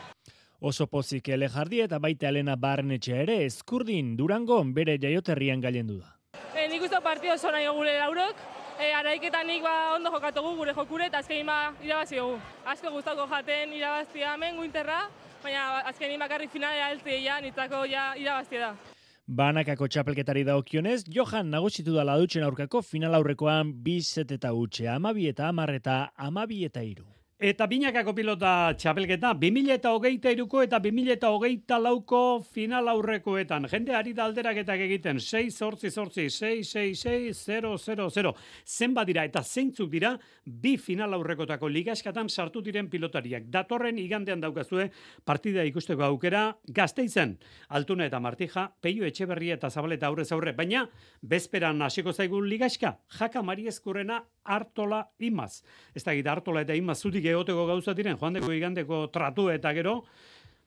Oso 0.61 0.87
pozik 0.87 1.29
elejardi 1.29 1.81
eta 1.83 1.99
baita 1.99 2.29
Elena 2.29 2.57
Barnetxe 2.57 3.17
ere 3.25 3.41
eskurdin 3.45 4.17
Durango 4.17 4.61
bere 4.65 4.99
jaioterrian 5.03 5.61
gailendu 5.61 5.99
da. 5.99 6.13
E, 6.55 6.69
nik 6.69 6.83
uste 6.87 7.01
partio 7.03 7.35
oso 7.35 7.51
nahi 7.51 7.67
gure 7.67 7.97
laurok, 7.99 8.45
e, 8.79 8.93
araiketan 8.95 9.47
nik 9.47 9.63
ba 9.63 9.95
ondo 9.97 10.13
jokatugu 10.15 10.55
gure 10.61 10.75
jokure 10.77 11.11
eta 11.11 11.19
azkenin 11.19 11.47
ba 11.47 11.59
irabazi 11.83 12.21
dugu. 12.21 12.39
Asko 12.65 12.95
gustako 12.95 13.27
jaten 13.35 13.75
irabaztia 13.75 14.35
hemen 14.35 14.57
guinterra, 14.61 15.03
baina 15.43 15.83
azkenin 15.91 16.21
bakarrik 16.21 16.51
finalea 16.51 16.91
heltzea 16.93 17.41
nitzako 17.41 17.85
ja 17.91 18.13
irabaztia 18.17 18.69
da. 18.69 18.92
Banakako 19.33 19.87
txapelketari 19.89 20.43
daokionez, 20.45 21.07
Johan 21.09 21.47
nagusitu 21.55 21.95
da 21.95 22.03
ladutxen 22.05 22.45
aurkako 22.45 22.83
final 22.85 23.15
aurrekoan 23.17 23.71
bi 23.87 23.95
eta 24.37 24.51
utxe, 24.53 24.87
amabi 24.93 25.29
eta 25.31 25.49
amarreta, 25.49 26.11
amabi 26.19 26.65
eta 26.67 26.83
iru. 26.83 27.07
Eta 27.43 27.67
binakako 27.67 28.13
pilota 28.15 28.71
txapelketa, 28.79 29.33
2000 29.35 29.73
eta 29.75 30.31
iruko 30.31 30.61
eta 30.63 30.79
2000 30.79 31.11
eta 31.17 31.79
lauko 31.83 32.39
final 32.55 32.87
aurrekoetan. 32.93 33.67
Jende 33.67 33.97
ari 33.99 34.13
da 34.15 34.29
alderaketak 34.29 34.85
egiten, 34.85 35.19
6 35.19 35.51
sortzi 35.51 35.91
sortzi, 35.91 36.29
6, 36.31 36.63
6, 36.71 37.01
6, 37.03 37.41
0, 37.49 37.73
0, 37.83 38.07
0. 38.15 38.33
Zenba 38.65 39.03
dira 39.05 39.25
eta 39.27 39.43
zeintzuk 39.43 39.91
dira 39.91 40.13
bi 40.47 40.77
final 40.77 41.17
aurrekotako 41.19 41.67
ligaskatan 41.67 42.31
sartu 42.31 42.63
diren 42.63 42.87
pilotariak. 42.87 43.51
Datorren 43.51 43.99
igandean 43.99 44.39
daukazue 44.39 44.93
partida 45.25 45.65
ikusteko 45.67 46.07
aukera 46.13 46.45
gazteizen. 46.69 47.35
Altuna 47.71 48.07
eta 48.07 48.21
Martija, 48.21 48.69
Peio 48.81 49.03
Etxeberria 49.03 49.59
eta 49.59 49.69
Zabaleta 49.69 50.07
aurrez 50.07 50.31
aurre. 50.31 50.55
Baina, 50.55 50.87
bezperan 51.23 51.83
hasiko 51.83 52.13
zaigu 52.13 52.39
ligaska, 52.41 53.01
jaka 53.19 53.43
Mariezkurrena 53.43 54.23
hartola 54.45 55.03
imaz. 55.19 55.63
Ez 55.95 56.05
da 56.05 56.15
gita 56.17 56.33
hartola 56.33 56.63
eta 56.67 56.75
imaz 56.75 56.99
zutik 57.03 57.25
egoteko 57.25 57.67
gauza 57.67 57.95
diren, 57.95 58.19
joan 58.21 58.39
deko 58.39 58.53
igandeko 58.53 59.07
tratu 59.15 59.49
eta 59.53 59.73
gero, 59.77 60.03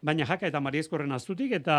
Baina 0.06 0.26
jaka 0.30 0.46
eta 0.52 0.60
mariezkorren 0.62 1.10
aztutik 1.16 1.56
eta 1.58 1.76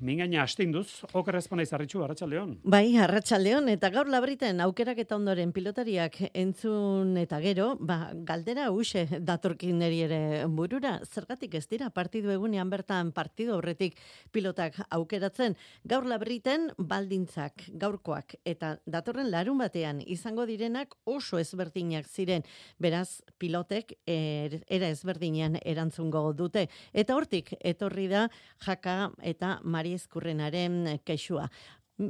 mingaina 0.00 0.46
asteinduz, 0.46 1.02
oker 1.12 1.36
ezpana 1.36 1.60
izarritxu, 1.66 2.00
Arratxaldeon. 2.00 2.54
Bai, 2.72 2.94
Arratxaldeon, 3.04 3.66
eta 3.68 3.90
gaur 3.92 4.08
labriten 4.08 4.62
aukerak 4.64 5.02
eta 5.02 5.18
ondoren 5.18 5.52
pilotariak 5.52 6.16
entzun 6.30 7.18
eta 7.20 7.36
gero, 7.44 7.74
ba, 7.76 8.14
galdera 8.24 8.70
use 8.72 9.02
datorkin 9.28 9.82
ere 9.84 10.20
burura, 10.48 10.94
zergatik 11.04 11.58
ez 11.60 11.66
dira 11.68 11.90
partidu 11.92 12.32
egunean 12.32 12.70
bertan 12.72 13.10
partidu 13.12 13.58
horretik 13.58 14.00
pilotak 14.32 14.80
aukeratzen. 14.88 15.58
Gaur 15.84 16.08
labriten 16.08 16.70
baldintzak, 16.78 17.66
gaurkoak 17.76 18.38
eta 18.48 18.78
datorren 18.88 19.28
larun 19.28 19.60
batean 19.60 20.00
izango 20.06 20.48
direnak 20.48 20.96
oso 21.04 21.36
ezberdinak 21.36 22.08
ziren, 22.08 22.48
beraz 22.80 23.20
pilotek 23.36 23.98
er, 24.08 24.62
era 24.64 24.88
ezberdinean 24.88 25.60
erantzungo 25.60 26.24
dute. 26.32 26.64
Eta 26.96 27.20
hortik, 27.20 27.49
etorri 27.60 28.08
da 28.08 28.28
jaka 28.64 29.10
eta 29.22 29.58
Mari 29.62 29.94
Eskurrenaren 29.98 31.00
kexua. 31.04 31.48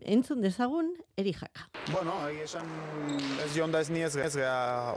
Entzun 0.06 0.38
dezagun, 0.38 0.92
eri 1.18 1.32
jaka. 1.34 1.64
Bueno, 1.90 2.14
esan 2.44 2.68
ez 3.42 3.50
jonda 3.56 3.80
ez 3.82 3.90
ni 3.90 4.04
ez, 4.06 4.14
ez 4.14 4.36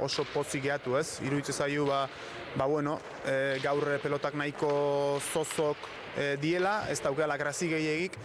oso 0.05 0.25
pozik 0.33 0.62
gehiatu 0.67 1.00
ez. 1.00 1.17
Iruitze 1.25 1.53
zaio 1.53 1.88
ba, 1.89 2.05
ba 2.55 2.67
bueno, 2.69 3.00
e, 3.25 3.57
gaur 3.63 3.88
pelotak 4.03 4.38
nahiko 4.38 5.19
zozok 5.33 5.89
e, 6.15 6.35
diela, 6.38 6.83
ez 6.93 7.00
daukela 7.01 7.38
grazi 7.38 7.71
gehiagik. 7.73 8.19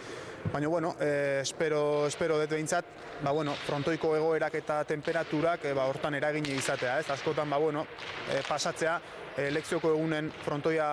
Baina, 0.53 0.67
bueno, 0.67 0.95
e, 1.01 1.41
espero, 1.41 2.07
espero 2.07 2.37
dut 2.39 2.53
behintzat, 2.53 2.85
ba, 3.23 3.31
bueno, 3.31 3.53
frontoiko 3.65 4.13
egoerak 4.15 4.55
eta 4.61 4.83
temperaturak 4.87 5.65
e, 5.65 5.73
ba, 5.73 5.87
hortan 5.89 6.15
eragine 6.15 6.53
izatea, 6.55 6.99
ez? 7.01 7.09
Askotan, 7.09 7.49
ba, 7.49 7.57
bueno, 7.57 7.85
e, 8.29 8.39
pasatzea, 8.47 8.99
e, 9.35 9.49
lekzioko 9.51 9.91
egunen 9.97 10.31
frontoia 10.45 10.87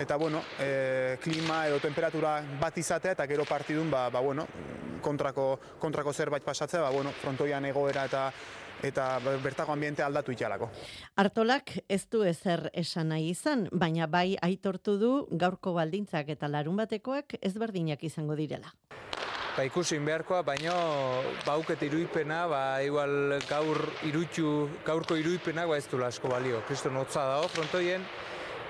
eta 0.00 0.16
bueno, 0.16 0.42
e, 0.58 1.18
klima 1.22 1.66
edo 1.68 1.78
temperatura 1.78 2.38
bat 2.60 2.78
izatea 2.78 3.12
eta 3.12 3.26
gero 3.28 3.44
partidun 3.44 3.90
ba, 3.90 4.08
ba 4.08 4.20
bueno, 4.20 4.46
kontrako, 5.00 5.58
kontrako 5.78 6.12
zerbait 6.12 6.44
pasatzea, 6.44 6.80
ba, 6.80 6.90
bueno, 6.90 7.12
frontoian 7.20 7.64
egoera 7.68 8.06
eta 8.08 8.30
eta 8.82 9.18
bertako 9.44 9.74
ambiente 9.74 10.02
aldatu 10.02 10.32
itxalako. 10.32 10.70
Artolak 11.20 11.74
ez 11.88 12.06
du 12.08 12.22
ezer 12.24 12.70
esan 12.72 13.10
nahi 13.12 13.28
izan, 13.34 13.66
baina 13.72 14.06
bai 14.06 14.38
aitortu 14.40 14.96
du 14.96 15.12
gaurko 15.30 15.74
baldintzak 15.76 16.32
eta 16.32 16.48
larun 16.48 16.80
batekoak 16.80 17.36
ezberdinak 17.42 18.04
izango 18.08 18.38
direla. 18.40 18.72
Ba, 19.56 19.66
ikusin 19.66 20.04
beharkoa, 20.06 20.40
baina 20.46 20.72
bauket 21.44 21.82
iruipena, 21.82 22.46
ba, 22.48 22.62
igual 22.86 23.36
gaur 23.48 23.82
irutxu, 24.08 24.68
gaurko 24.86 25.18
iruipena, 25.18 25.66
ba, 25.66 25.76
ez 25.76 25.88
du 25.90 26.00
asko 26.06 26.30
balio. 26.30 26.62
Kristo 26.68 26.88
notza 26.88 27.26
dago 27.34 27.48
frontoien, 27.52 28.06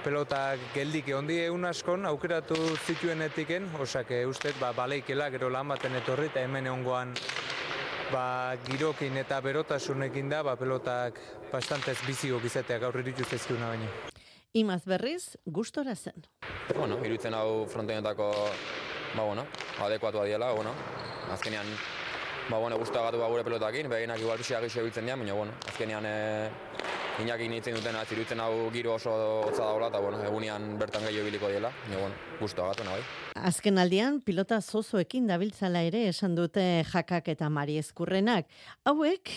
pelota 0.05 0.55
geldik 0.75 1.09
egondi 1.11 1.37
egun 1.45 1.65
askon 1.69 2.07
aukeratu 2.09 2.57
zituen 2.87 3.23
etiken, 3.27 3.69
osak 3.81 4.13
ustez 4.29 4.55
ba, 4.61 4.73
baleikela 4.77 5.29
gero 5.31 5.51
lan 5.53 5.69
baten 5.69 5.97
etorri 5.99 6.31
eta 6.31 6.45
hemen 6.45 6.67
egongoan 6.71 7.15
ba, 8.13 8.57
girokin 8.69 9.17
eta 9.21 9.41
berotasunekin 9.45 10.31
da 10.33 10.43
ba, 10.47 10.57
pelotak 10.57 11.21
bastantez 11.53 11.99
bizio 12.07 12.41
bizatea 12.41 12.79
gaur 12.79 12.97
irituz 13.03 13.29
ezkiuna 13.37 13.73
baina. 13.75 13.91
Imaz 14.53 14.83
berriz, 14.87 15.37
gustora 15.47 15.95
zen. 15.95 16.25
Bueno, 16.75 16.99
irutzen 17.07 17.35
hau 17.35 17.67
frontenetako 17.71 18.31
ba, 19.15 19.23
bueno, 19.23 19.47
adekuatu 19.85 20.23
adiela, 20.25 20.53
bueno, 20.57 20.73
azkenean 21.33 21.69
ba, 22.49 22.59
bueno, 22.59 22.79
guztua 22.79 23.05
gatu 23.07 23.21
ba, 23.21 23.29
gure 23.29 23.45
pelotakin, 23.45 23.91
behinak 23.91 24.19
igual 24.21 24.41
pixia 24.41 24.63
gixo 24.65 24.83
biltzen 24.83 25.07
dira, 25.07 25.21
baina, 25.21 25.37
bueno, 25.39 25.55
azkenean 25.69 26.07
e, 26.07 26.17
Iñaki 27.21 27.51
nintzen 27.53 27.75
duten 27.77 27.97
atzirutzen 28.01 28.41
hau 28.41 28.71
giro 28.73 28.95
oso 28.95 29.13
hotza 29.45 29.67
daula, 29.67 29.91
eta 29.91 29.99
bueno, 30.01 30.21
egunean 30.25 30.79
bertan 30.81 31.03
gehiago 31.05 31.27
biliko 31.27 31.51
diela, 31.53 31.69
baina 31.83 31.99
bueno, 32.01 32.15
guztu 32.39 32.63
agatu 32.65 32.87
nahi. 32.87 33.03
Azken 33.37 33.81
aldian, 33.83 34.21
pilota 34.25 34.61
zozoekin 34.61 35.27
dabiltzala 35.29 35.83
ere 35.85 36.07
esan 36.09 36.35
dute 36.39 36.65
jakak 36.89 37.29
eta 37.29 37.51
mari 37.53 37.77
eskurrenak. 37.83 38.49
Hauek, 38.89 39.35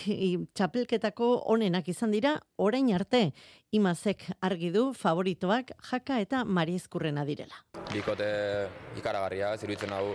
txapelketako 0.56 1.28
onenak 1.52 1.90
izan 1.92 2.14
dira, 2.14 2.38
orain 2.56 2.88
arte, 2.96 3.26
imazek 3.76 4.30
argi 4.40 4.72
du 4.72 4.86
favoritoak 4.96 5.74
jaka 5.90 6.22
eta 6.24 6.44
mari 6.44 6.78
eskurrena 6.80 7.26
direla. 7.28 7.60
Bikote 7.92 8.30
ikaragarria, 8.96 9.52
zirutzen 9.60 9.92
hau 9.92 10.14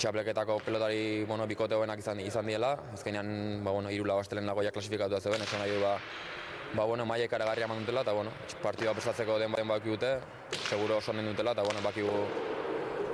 txapelketako 0.00 0.58
pelotari 0.66 1.24
bueno, 1.28 1.46
bikote 1.46 1.78
hoenak 1.78 2.02
izan, 2.02 2.18
izan 2.24 2.50
diela, 2.50 2.74
azkenean 2.96 3.62
ba, 3.62 3.70
bueno, 3.70 3.94
irula 3.94 4.18
bastelen 4.18 4.48
lagoia 4.48 4.74
klasifikatu 4.74 5.14
da 5.14 5.20
zeuden, 5.20 5.46
esan 5.46 5.62
nahi 5.62 5.74
du 5.76 5.82
ba, 5.84 5.96
ba, 6.74 6.84
bueno, 6.84 7.06
maia 7.06 7.24
ikaragarria 7.24 7.66
eman 7.66 7.80
dutela, 7.80 8.02
eta 8.02 8.12
bueno, 8.12 8.30
partidua 8.62 8.94
prestatzeko 8.94 9.38
den 9.38 9.52
baten 9.52 9.68
baki 9.68 9.90
dute, 9.90 10.12
seguro 10.68 10.98
oso 10.98 11.12
nen 11.12 11.26
dutela, 11.26 11.52
eta 11.52 11.62
bueno, 11.62 11.82
baki 11.82 12.04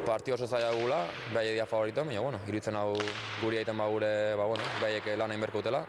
partio 0.06 0.34
oso 0.34 0.46
zaila 0.46 0.70
gula, 0.72 1.00
behai 1.32 1.48
edia 1.54 1.66
favorito, 1.66 2.04
baina, 2.04 2.20
bueno, 2.20 2.40
iruditzen 2.46 2.76
hau 2.76 2.94
guri 3.40 3.58
aiten 3.58 3.76
ba 3.78 3.88
gure, 3.90 4.12
ba, 4.36 4.46
bueno, 4.46 4.64
behaiek 4.80 5.16
lan 5.18 5.32
egin 5.32 5.48
berko 5.48 5.64
dutela. 5.64 5.84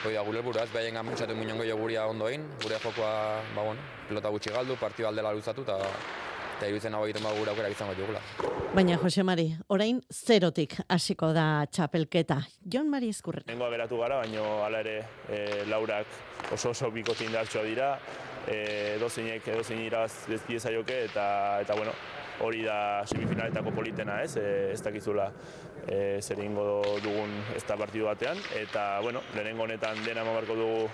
Hoi 0.00 0.14
da, 0.14 0.22
gure 0.24 0.40
buruz, 0.40 0.70
behaien 0.72 0.96
gamuntxatu 0.96 1.34
muñon 1.36 1.58
gehiago 1.60 1.82
guria 1.82 2.06
ondoin, 2.08 2.46
gure 2.62 2.78
jokoa, 2.80 3.42
ba, 3.54 3.62
bueno, 3.62 3.80
pilota 4.08 4.30
gutxi 4.32 4.54
galdu, 4.54 4.78
partio 4.80 5.08
aldela 5.08 5.32
luzatu, 5.32 5.66
eta 5.68 5.76
eta 6.60 6.68
iruditzen 6.68 6.92
hau 6.92 7.06
egiten 7.06 7.24
gure 7.24 7.54
aukera 7.54 7.68
izango 7.72 7.94
dugula. 7.96 8.20
Baina, 8.74 8.98
Jose 9.00 9.22
Mari, 9.24 9.46
orain 9.72 10.02
zerotik 10.12 10.76
hasiko 10.92 11.32
da 11.32 11.64
txapelketa. 11.72 12.36
Jon 12.68 12.90
Mari 12.92 13.08
Eskurren. 13.08 13.46
Nengoa 13.48 13.70
geratu 13.72 13.96
gara, 14.02 14.20
baina 14.20 14.44
hala 14.66 14.82
ere 14.84 14.98
e, 15.32 15.40
laurak 15.70 16.52
oso 16.52 16.74
oso 16.74 16.90
bikotin 16.92 17.32
dartxoa 17.32 17.64
dira, 17.64 17.94
e, 18.44 18.98
dozeinek 19.00 19.48
edozein 19.54 19.80
iraz 19.86 20.12
joke, 20.28 21.04
eta, 21.08 21.26
eta 21.64 21.74
bueno, 21.74 21.96
hori 22.44 22.62
da 22.68 23.06
semifinaletako 23.06 23.72
politena 23.72 24.20
ez, 24.22 24.36
e, 24.36 24.72
ez 24.74 24.82
dakizula 24.84 25.30
e, 25.88 26.20
zer 26.20 26.44
ingo 26.44 26.82
dugun 27.02 27.32
ez 27.56 27.64
da 27.64 27.76
partidu 27.76 28.04
batean, 28.04 28.36
eta 28.60 29.00
bueno, 29.00 29.22
lehenengo 29.34 29.64
honetan 29.64 30.04
dena 30.04 30.24
mamarko 30.28 30.60
dugu 30.60 30.88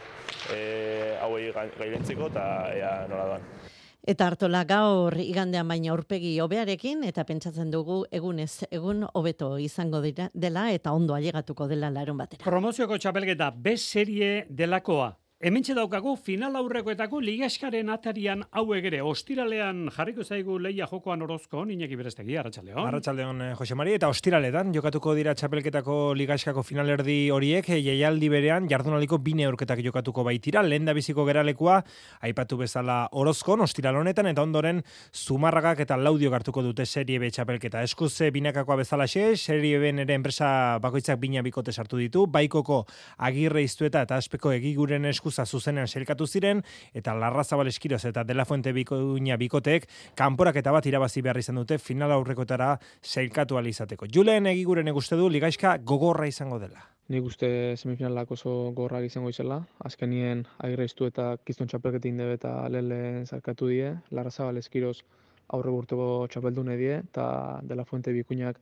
e, 0.54 1.16
hauei 1.20 1.50
gailentzeko, 1.50 2.30
eta 2.30 2.46
ea 2.76 3.00
nola 3.10 3.32
doan. 3.34 3.74
Eta 4.06 4.28
hartola 4.30 4.60
gaur 4.62 5.16
igandean 5.18 5.66
baina 5.66 5.90
aurpegi 5.90 6.36
hobearekin 6.38 7.00
eta 7.08 7.24
pentsatzen 7.26 7.72
dugu 7.72 8.04
egunez 8.14 8.62
egun 8.70 9.02
hobeto 9.18 9.48
izango 9.58 9.98
dela 10.00 10.68
eta 10.70 10.92
ondo 10.94 11.16
ailegatuko 11.16 11.66
dela 11.66 11.90
larun 11.90 12.20
batera. 12.20 12.44
Promozioko 12.44 12.98
txapelketa 13.02 13.50
B 13.50 13.74
serie 13.76 14.46
delakoa 14.48 15.08
Hementxe 15.46 15.76
daukagu 15.78 16.16
final 16.18 16.56
aurrekoetako 16.58 17.20
ligaskaren 17.22 17.92
atarian 17.94 18.40
hauek 18.58 18.88
ere. 18.88 18.98
Ostiralean 19.06 19.84
jarriko 19.94 20.24
zaigu 20.26 20.56
leia 20.58 20.88
jokoan 20.90 21.20
orozko 21.22 21.60
Iñaki 21.70 21.94
Berestegi 21.94 22.34
Arratsaldeon. 22.34 22.80
Arratsaldeon 22.82 23.42
eh, 23.44 23.50
Jose 23.54 23.76
Mari. 23.78 23.92
Eta 23.94 24.08
ostiraletan 24.10 24.72
jokatuko 24.74 25.14
dira 25.14 25.36
txapelketako 25.38 26.16
ligaskako 26.18 26.64
finalerdi 26.66 27.30
horiek 27.30 27.68
eh, 27.70 27.78
jaialdi 27.78 28.30
berean 28.32 28.66
jardunaliko 28.66 29.20
bine 29.22 29.46
aurketak 29.46 29.84
jokatuko 29.86 30.24
baitira. 30.26 30.64
Lehen 30.66 30.90
da 30.90 30.96
biziko 30.98 31.22
geralekua 31.30 31.78
aipatu 32.26 32.58
bezala 32.64 32.98
orozkon 33.12 33.62
ostiral 33.68 34.00
honetan 34.02 34.26
eta 34.32 34.42
ondoren 34.42 34.82
zumarragak 35.14 35.84
eta 35.86 35.94
laudio 35.94 36.34
hartuko 36.34 36.66
dute 36.66 36.88
serie 36.90 37.22
B 37.22 37.30
txapelketa. 37.30 37.84
Eskuz 37.86 38.10
binakakoa 38.34 38.80
bezala 38.82 39.06
xe, 39.06 39.36
serie 39.36 39.78
B 39.78 39.94
ere 39.94 40.18
enpresa 40.18 40.80
bakoitzak 40.82 41.22
bina 41.22 41.46
bikote 41.46 41.70
sartu 41.70 42.02
ditu. 42.02 42.26
Baikoko 42.26 42.82
agirre 43.30 43.62
iztueta 43.62 44.02
eta 44.02 44.18
aspeko 44.18 44.50
egiguren 44.58 45.06
esku 45.14 45.35
eskuza 45.36 45.44
zuzenean 45.44 45.88
selkatu 45.88 46.26
ziren 46.26 46.62
eta 46.94 47.14
Larra 47.14 47.44
Zabal 47.44 47.68
Eskiroz 47.68 48.04
eta 48.04 48.24
De 48.24 48.34
La 48.34 48.44
Fuente 48.44 48.72
Bikoña 48.72 49.36
Bikotek 49.36 49.88
kanporak 50.14 50.56
eta 50.56 50.72
bat 50.72 50.86
irabazi 50.86 51.22
behar 51.22 51.38
izan 51.38 51.56
dute 51.56 51.78
final 51.78 52.12
aurrekotara 52.12 52.78
selkatu 53.02 53.58
izateko. 53.58 54.06
Julen 54.06 54.46
egiguren 54.46 54.88
eguste 54.88 55.16
du 55.16 55.28
ligaiska 55.28 55.78
gogorra 55.78 56.26
izango 56.26 56.58
dela. 56.58 56.80
Nik 57.08 57.24
uste 57.24 57.76
semifinalak 57.76 58.30
oso 58.30 58.72
gorrak 58.74 59.04
izango 59.04 59.28
izela. 59.28 59.64
Azkenien 59.84 60.46
agirreiztu 60.58 61.06
eta 61.06 61.36
kizton 61.44 61.68
txapelketin 61.68 62.16
debe 62.16 62.34
eta 62.34 62.68
lehen 62.68 63.26
zarkatu 63.26 63.68
die. 63.68 63.94
Larra 64.10 64.30
Zabal 64.30 64.56
Eskiroz 64.58 65.02
aurre 65.48 65.70
burteko 65.70 66.26
txapeldune 66.28 66.76
die 66.76 66.98
eta 66.98 67.60
De 67.62 67.76
La 67.76 67.84
Fuente 67.84 68.12
Bikuñak 68.12 68.58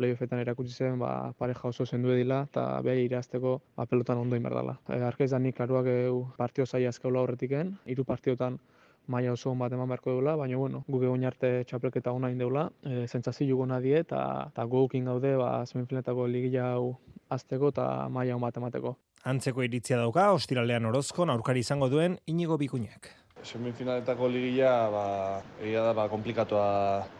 playoffetan 0.00 0.40
erakutsi 0.42 0.74
zen 0.74 0.98
ba, 1.00 1.12
pareja 1.38 1.68
oso 1.68 1.86
zendu 1.86 2.12
edila 2.16 2.42
eta 2.48 2.66
beha 2.86 3.04
irazteko 3.04 3.56
ba, 3.76 3.86
pelotan 3.86 4.24
ondo 4.24 4.38
inberdala. 4.40 4.78
E, 4.88 5.00
Arkez 5.10 5.30
da 5.34 5.38
nik 5.38 5.58
klaruak 5.60 5.88
partio 6.40 6.66
zai 6.66 6.86
azkaula 6.88 7.24
horretiken, 7.24 7.76
hiru 7.86 8.06
partiotan 8.08 8.58
maila 9.10 9.34
oso 9.34 9.52
bat 9.58 9.72
eman 9.74 9.88
beharko 9.90 10.16
dula, 10.18 10.36
baina 10.38 10.58
bueno, 10.60 10.84
guk 10.88 11.04
egon 11.08 11.24
arte 11.26 11.52
txapelketa 11.68 12.12
ona 12.16 12.30
indeula, 12.32 12.68
e, 12.82 13.06
zentzazi 13.06 13.48
jugona 13.48 13.80
die 13.84 13.98
eta, 14.00 14.50
eta 14.52 14.66
gukin 14.70 15.08
gaude 15.10 15.36
ba, 15.40 15.52
semifinetako 15.66 16.26
ligila 16.30 16.72
hau 16.74 16.92
azteko 17.30 17.72
eta 17.74 17.86
maila 18.08 18.36
on 18.38 18.46
bat 18.46 18.60
emateko. 18.62 18.96
Antzeko 19.30 19.64
iritzia 19.66 19.98
dauka, 20.00 20.30
ostiralean 20.32 20.86
orozko, 20.88 21.26
aurkari 21.28 21.60
izango 21.66 21.90
duen, 21.92 22.16
inigo 22.26 22.56
bikuñak. 22.58 23.19
Semifinaletako 23.40 24.28
ligila, 24.28 24.72
ba, 24.92 25.04
egia 25.62 25.80
da, 25.86 25.92
ba, 25.96 26.04
komplikatua 26.12 26.64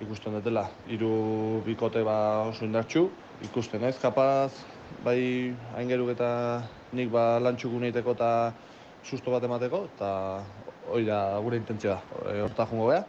ikusten 0.04 0.36
dutela. 0.36 0.66
Hiru 0.90 1.62
bikote 1.64 2.02
ba, 2.04 2.44
oso 2.50 2.66
indartxu, 2.66 3.06
ikusten 3.48 3.86
ez, 3.88 3.94
kapaz, 4.02 4.52
bai 5.04 5.54
aingeruk 5.80 6.12
eta 6.12 6.30
nik 6.92 7.08
ba, 7.14 7.40
lantxuku 7.40 7.80
nahiteko 7.80 8.12
eta 8.18 8.30
susto 9.02 9.32
bat 9.32 9.48
emateko, 9.48 9.86
eta 9.94 10.12
hori 10.92 11.08
da 11.08 11.40
gure 11.40 11.60
intentzioa, 11.62 11.96
e, 12.26 12.40
horta 12.44 12.68
jungo 12.68 12.90
beha. 12.92 13.04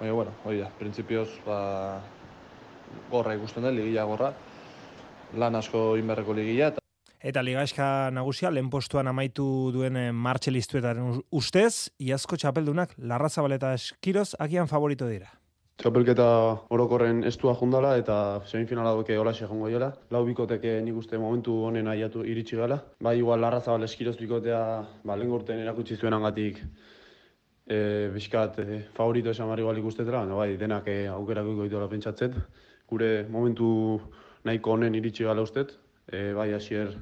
Baina, 0.00 0.14
bueno, 0.16 0.32
hori 0.46 0.62
da, 0.64 0.70
printzipioz, 0.80 1.28
ba, 1.44 1.58
gorra 3.12 3.36
ikusten 3.36 3.68
dut, 3.68 3.76
ligila 3.76 4.08
gorra, 4.08 4.32
lan 5.36 5.60
asko 5.60 5.92
inberreko 6.00 6.40
ligila, 6.40 6.72
Eta 6.72 6.81
ligaxka 7.22 8.10
nagusia, 8.10 8.50
lehen 8.50 8.70
postuan 8.70 9.06
amaitu 9.06 9.70
duen 9.72 9.96
eh, 9.96 10.12
martxelistuetaren 10.12 11.22
ustez, 11.30 11.90
iazko 11.98 12.36
txapeldunak 12.36 12.94
larrazabal 12.98 13.52
eta 13.52 13.74
eskiroz 13.74 14.34
agian 14.38 14.66
favorito 14.66 15.06
dira. 15.06 15.30
Txapelketa 15.82 16.24
orokorren 16.74 17.22
estua 17.24 17.54
jundala 17.58 17.96
eta 17.98 18.16
semifinala 18.46 18.92
duke 18.94 19.16
hola 19.18 19.32
jongo 19.32 19.70
jola. 19.70 19.92
Lau 20.10 20.24
bikoteke 20.26 20.80
nik 20.82 20.98
uste 20.98 21.18
momentu 21.18 21.54
honen 21.64 21.88
aiatu 21.88 22.24
iritsi 22.24 22.56
gala. 22.56 22.76
Bai, 23.00 23.16
igual 23.18 23.40
larrazabal 23.40 23.86
eskiroz 23.86 24.16
bikotea 24.18 24.60
ba, 25.04 25.16
lehen 25.16 25.30
gorten 25.30 25.62
erakutsi 25.62 25.96
zuen 25.96 26.14
angatik 26.14 26.60
e, 27.66 28.10
biskat 28.14 28.58
e, 28.58 28.82
favorito 28.94 29.30
esan 29.30 29.48
barri 29.48 29.64
igual 29.64 29.78
ikustetela, 29.78 30.24
no, 30.26 30.42
bai, 30.42 30.56
denak 30.60 30.86
e, 30.88 31.06
aukerak 31.08 31.46
goitu 31.62 31.86
pentsatzen. 31.90 32.36
Gure 32.90 33.24
momentu 33.30 34.00
nahiko 34.44 34.76
honen 34.76 34.94
iritsi 34.94 35.24
gala 35.24 35.42
ustet, 35.42 35.72
e, 36.06 36.32
bai 36.36 36.52
hasier 36.52 36.92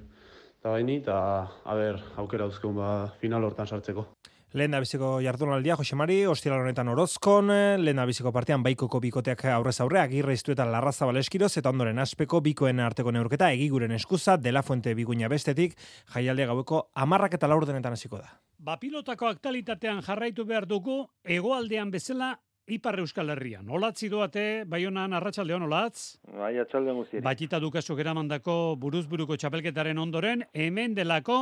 eta 0.61 0.75
baini, 0.75 0.99
eta 1.01 1.17
haber, 1.65 1.97
aukera 2.21 2.45
duzkeun 2.51 2.77
ba, 2.77 2.91
final 3.21 3.45
hortan 3.49 3.67
sartzeko. 3.67 4.11
Lehen 4.53 4.75
da 4.75 4.81
biziko 4.83 5.21
jardunaldia, 5.23 5.77
Jose 5.79 5.95
Mari, 5.97 6.25
hostiral 6.27 6.61
honetan 6.65 6.89
orozkon, 6.91 7.53
lehen 7.81 8.01
da 8.01 8.05
biziko 8.05 8.33
partian 8.35 8.65
baikoko 8.67 8.99
bikoteak 9.01 9.45
aurrez 9.55 9.77
aurre, 9.81 10.01
agirre 10.03 10.35
iztu 10.35 10.53
eta 10.53 10.67
larraza 10.67 11.07
baleskiroz, 11.07 11.53
eta 11.57 11.71
ondoren 11.71 12.03
aspeko 12.03 12.43
bikoen 12.45 12.83
arteko 12.83 13.15
neurketa, 13.15 13.53
egiguren 13.55 13.95
eskuza, 13.97 14.37
dela 14.37 14.65
fuente 14.67 14.93
biguina 14.99 15.31
bestetik, 15.31 15.79
jaialde 16.13 16.51
gaueko 16.51 16.83
amarrak 16.95 17.39
eta 17.39 17.49
laur 17.49 17.65
denetan 17.65 17.95
hasiko 17.97 18.19
da. 18.19 18.35
Bapilotako 18.59 19.31
aktualitatean 19.31 20.03
jarraitu 20.05 20.45
behar 20.45 20.67
dugu, 20.69 21.05
egoaldean 21.25 21.95
bezala 21.95 22.35
Ipar 22.69 22.99
Euskal 23.01 23.31
Herrian. 23.31 23.69
Olatzi 23.69 24.09
doate, 24.13 24.65
bai 24.67 24.85
honan, 24.87 25.13
arratsalde 25.17 25.55
hon, 25.57 25.67
olatz? 25.67 26.21
Bai, 26.37 26.53
atxalde 26.63 26.95
guztiak. 26.95 27.25
Batita 27.25 27.61
dukazu 27.63 27.97
geramandako 27.99 28.77
buruzburuko 28.81 29.37
txapelketaren 29.37 29.99
ondoren, 29.99 30.45
hemen 30.55 30.95
delako, 30.95 31.41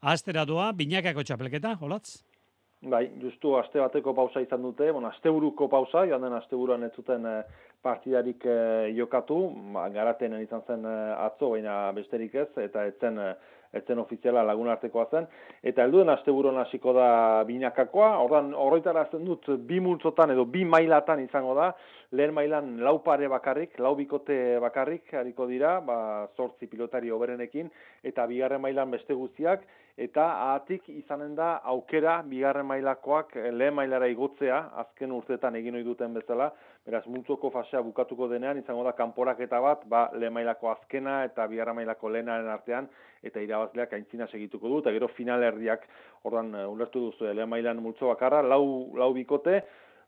astera 0.00 0.44
doa, 0.46 0.70
binakako 0.76 1.24
txapelketa, 1.26 1.76
olatz? 1.82 2.20
Bai, 2.80 3.10
justu 3.20 3.56
aste 3.58 3.80
bateko 3.82 4.14
pausa 4.16 4.40
izan 4.40 4.62
dute, 4.64 4.86
bueno, 4.90 5.10
aste 5.10 5.28
buruko 5.28 5.68
pausa, 5.68 6.06
joan 6.08 6.22
den 6.24 6.32
aste 6.38 6.56
buruan 6.56 6.86
ez 6.86 6.92
zuten 6.96 7.26
eh, 7.28 7.42
partidarik 7.82 8.44
eh, 8.44 8.92
jokatu, 8.96 9.38
ba, 9.74 9.88
garatenen 9.94 10.44
izan 10.44 10.62
zen 10.66 10.84
eh, 10.84 11.14
atzo, 11.26 11.54
baina 11.54 11.80
besterik 11.96 12.34
ez, 12.42 12.50
eta 12.60 12.84
etzen 12.90 13.18
eh, 13.18 13.32
etzen 13.78 14.00
ofiziala 14.02 14.42
lagun 14.42 14.68
artekoa 14.72 15.04
zen, 15.14 15.26
eta 15.62 15.84
helduen 15.86 16.10
asteburon 16.10 16.58
hasiko 16.58 16.92
da 16.96 17.10
binakakoa, 17.46 18.08
ordan 18.24 18.50
horretara 18.58 19.04
dut 19.12 19.46
bi 19.68 19.78
multzotan 19.80 20.32
edo 20.34 20.44
bi 20.44 20.64
mailatan 20.64 21.22
izango 21.22 21.54
da, 21.54 21.70
lehen 22.10 22.34
mailan 22.34 22.80
lau 22.82 22.96
pare 23.04 23.28
bakarrik, 23.30 23.78
lau 23.78 23.94
bikote 23.94 24.58
bakarrik 24.60 25.14
hariko 25.14 25.46
dira, 25.46 25.78
ba, 25.80 26.26
sortzi 26.36 26.66
pilotari 26.66 27.14
oberenekin, 27.14 27.70
eta 28.02 28.26
bigarren 28.26 28.60
mailan 28.60 28.90
beste 28.90 29.14
guztiak, 29.14 29.62
eta 30.00 30.26
ahatik 30.48 30.88
izanen 30.90 31.36
da 31.38 31.60
aukera 31.70 32.20
bigarren 32.26 32.66
mailakoak 32.66 33.36
lehen 33.54 33.78
mailara 33.78 34.10
igotzea, 34.10 34.64
azken 34.82 35.14
urteetan 35.14 35.54
egin 35.60 35.78
duten 35.84 36.14
bezala, 36.18 36.50
beraz 36.90 37.06
multzoko 37.06 37.52
fasea 37.54 37.80
bukatuko 37.86 38.26
denean, 38.30 38.58
izango 38.58 38.82
da 38.84 38.92
kanporaketa 38.98 39.60
bat, 39.62 39.84
ba, 39.90 40.08
lehen 40.18 40.34
mailako 40.34 40.72
azkena 40.72 41.20
eta 41.28 41.46
bigarren 41.50 41.78
mailako 41.78 42.10
lehenaren 42.10 42.50
artean, 42.50 42.88
eta 43.22 43.42
irabazleak 43.44 43.94
aintzina 43.94 44.26
segituko 44.30 44.68
du, 44.68 44.80
eta 44.82 44.94
gero 44.96 45.08
final 45.14 45.44
erdiak, 45.46 45.86
ordan, 46.26 46.50
uh, 46.56 46.66
ulertu 46.72 47.06
duzu, 47.06 47.28
lehen 47.30 47.50
mailan 47.50 47.82
multzo 47.84 48.10
bakarra, 48.10 48.42
lau, 48.42 48.64
lau 48.98 49.12
bikote, 49.14 49.60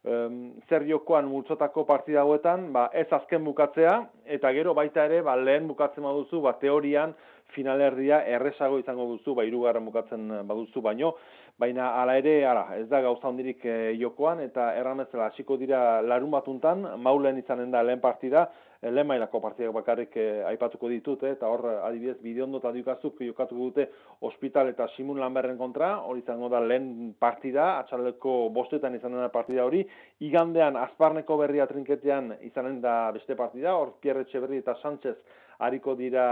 um, 0.02 0.40
zer 0.68 0.86
jokoan 0.88 1.30
multzotako 1.30 1.86
partida 1.88 2.24
hauetan, 2.26 2.70
ba, 2.74 2.88
ez 2.92 3.06
azken 3.14 3.44
bukatzea, 3.46 3.94
eta 4.38 4.52
gero 4.56 4.74
baita 4.74 5.06
ere, 5.10 5.22
ba, 5.22 5.36
lehen 5.38 5.70
bukatzen 5.70 6.08
baduzu, 6.08 6.42
ba, 6.42 6.56
teorian, 6.62 7.14
finalerdia 7.54 8.22
erresago 8.26 8.78
izango 8.80 9.06
duzu, 9.12 9.36
ba, 9.38 9.44
irugarren 9.48 9.84
bukatzen 9.84 10.28
baduzu, 10.48 10.82
baino, 10.84 11.14
baina 11.58 11.92
hala 12.00 12.16
ere, 12.18 12.40
ara, 12.48 12.66
ez 12.78 12.88
da 12.90 13.00
gauza 13.04 13.28
hondirik 13.28 13.64
e, 13.64 13.78
jokoan, 14.00 14.40
eta 14.40 14.72
erran 14.78 15.04
hasiko 15.28 15.56
dira 15.56 16.02
larun 16.02 16.30
batuntan, 16.30 16.86
maulen 16.98 17.38
izanen 17.38 17.70
da 17.70 17.82
lehen 17.82 18.00
partida, 18.00 18.48
lehen 18.90 19.06
mailako 19.06 19.38
partidak 19.40 19.72
bakarrik 19.74 20.16
eh, 20.18 20.42
aipatuko 20.48 20.88
ditut, 20.90 21.22
eh, 21.22 21.36
eta 21.36 21.46
hor 21.46 21.64
adibidez 21.86 22.16
bideondo 22.22 22.58
eta 22.58 22.72
dukazuk 22.74 23.20
jokatuko 23.22 23.68
dute 23.68 23.86
ospital 24.26 24.72
eta 24.72 24.88
simun 24.96 25.20
lanberren 25.22 25.58
kontra, 25.58 25.92
hori 26.02 26.24
izango 26.24 26.48
da 26.50 26.60
lehen 26.60 27.14
partida, 27.18 27.78
atxaldeko 27.84 28.48
bostetan 28.54 28.96
izanen 28.98 29.22
da 29.22 29.28
partida 29.34 29.64
hori, 29.68 29.84
igandean 30.26 30.76
azparneko 30.80 31.38
berria 31.44 31.68
trinketean 31.70 32.34
izanen 32.48 32.80
da 32.82 32.96
beste 33.14 33.38
partida, 33.38 33.76
hor 33.76 33.94
Pierre 34.00 34.26
Etxeberri 34.26 34.58
eta 34.64 34.74
Sánchez 34.82 35.16
hariko 35.62 35.94
dira 35.98 36.24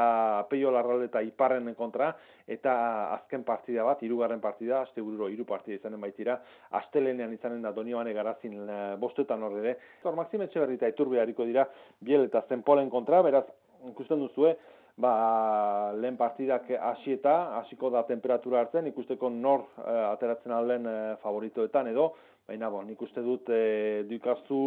peio 0.50 0.72
larralde 0.74 1.06
eta 1.10 1.22
iparren 1.22 1.68
kontra, 1.78 2.10
eta 2.50 2.72
azken 3.14 3.44
partida 3.46 3.84
bat, 3.86 4.02
hirugarren 4.02 4.42
partida, 4.42 4.82
aste 4.82 5.02
bururo 5.02 5.28
hiru 5.30 5.46
partida 5.46 5.78
izanen 5.78 6.02
baitira, 6.02 6.40
astelenean 6.80 7.32
izanen 7.36 7.62
da 7.62 7.72
Donibane 7.76 8.14
garazin 8.16 8.58
eh, 8.66 8.80
bostetan 8.98 9.46
horre 9.46 9.62
ere. 9.62 9.76
Hor, 10.02 10.18
Maxime 10.18 10.50
Etxeberri 10.50 10.80
eta 10.80 10.90
Iturbe 10.90 11.22
hariko 11.22 11.46
dira, 11.46 11.68
biel 12.00 12.26
eta 12.26 12.42
zenpolen 12.48 12.90
kontra, 12.90 13.22
beraz, 13.26 13.46
ikusten 13.92 14.20
duzue, 14.20 14.56
ba, 15.00 15.92
lehen 15.96 16.18
partidak 16.20 16.68
hasieta, 16.90 17.36
hasiko 17.60 17.90
da 17.94 18.02
temperatura 18.08 18.60
hartzen, 18.64 18.90
ikusteko 18.90 19.30
nor 19.30 19.68
eh, 19.78 20.04
ateratzen 20.10 20.54
alden 20.56 20.90
eh, 20.90 20.98
favoritoetan 21.22 21.92
edo, 21.92 22.10
baina 22.50 22.70
bon, 22.70 22.88
nik 22.90 23.00
uste 23.04 23.22
dut 23.22 23.50
e, 23.54 24.02
duikazu, 24.10 24.60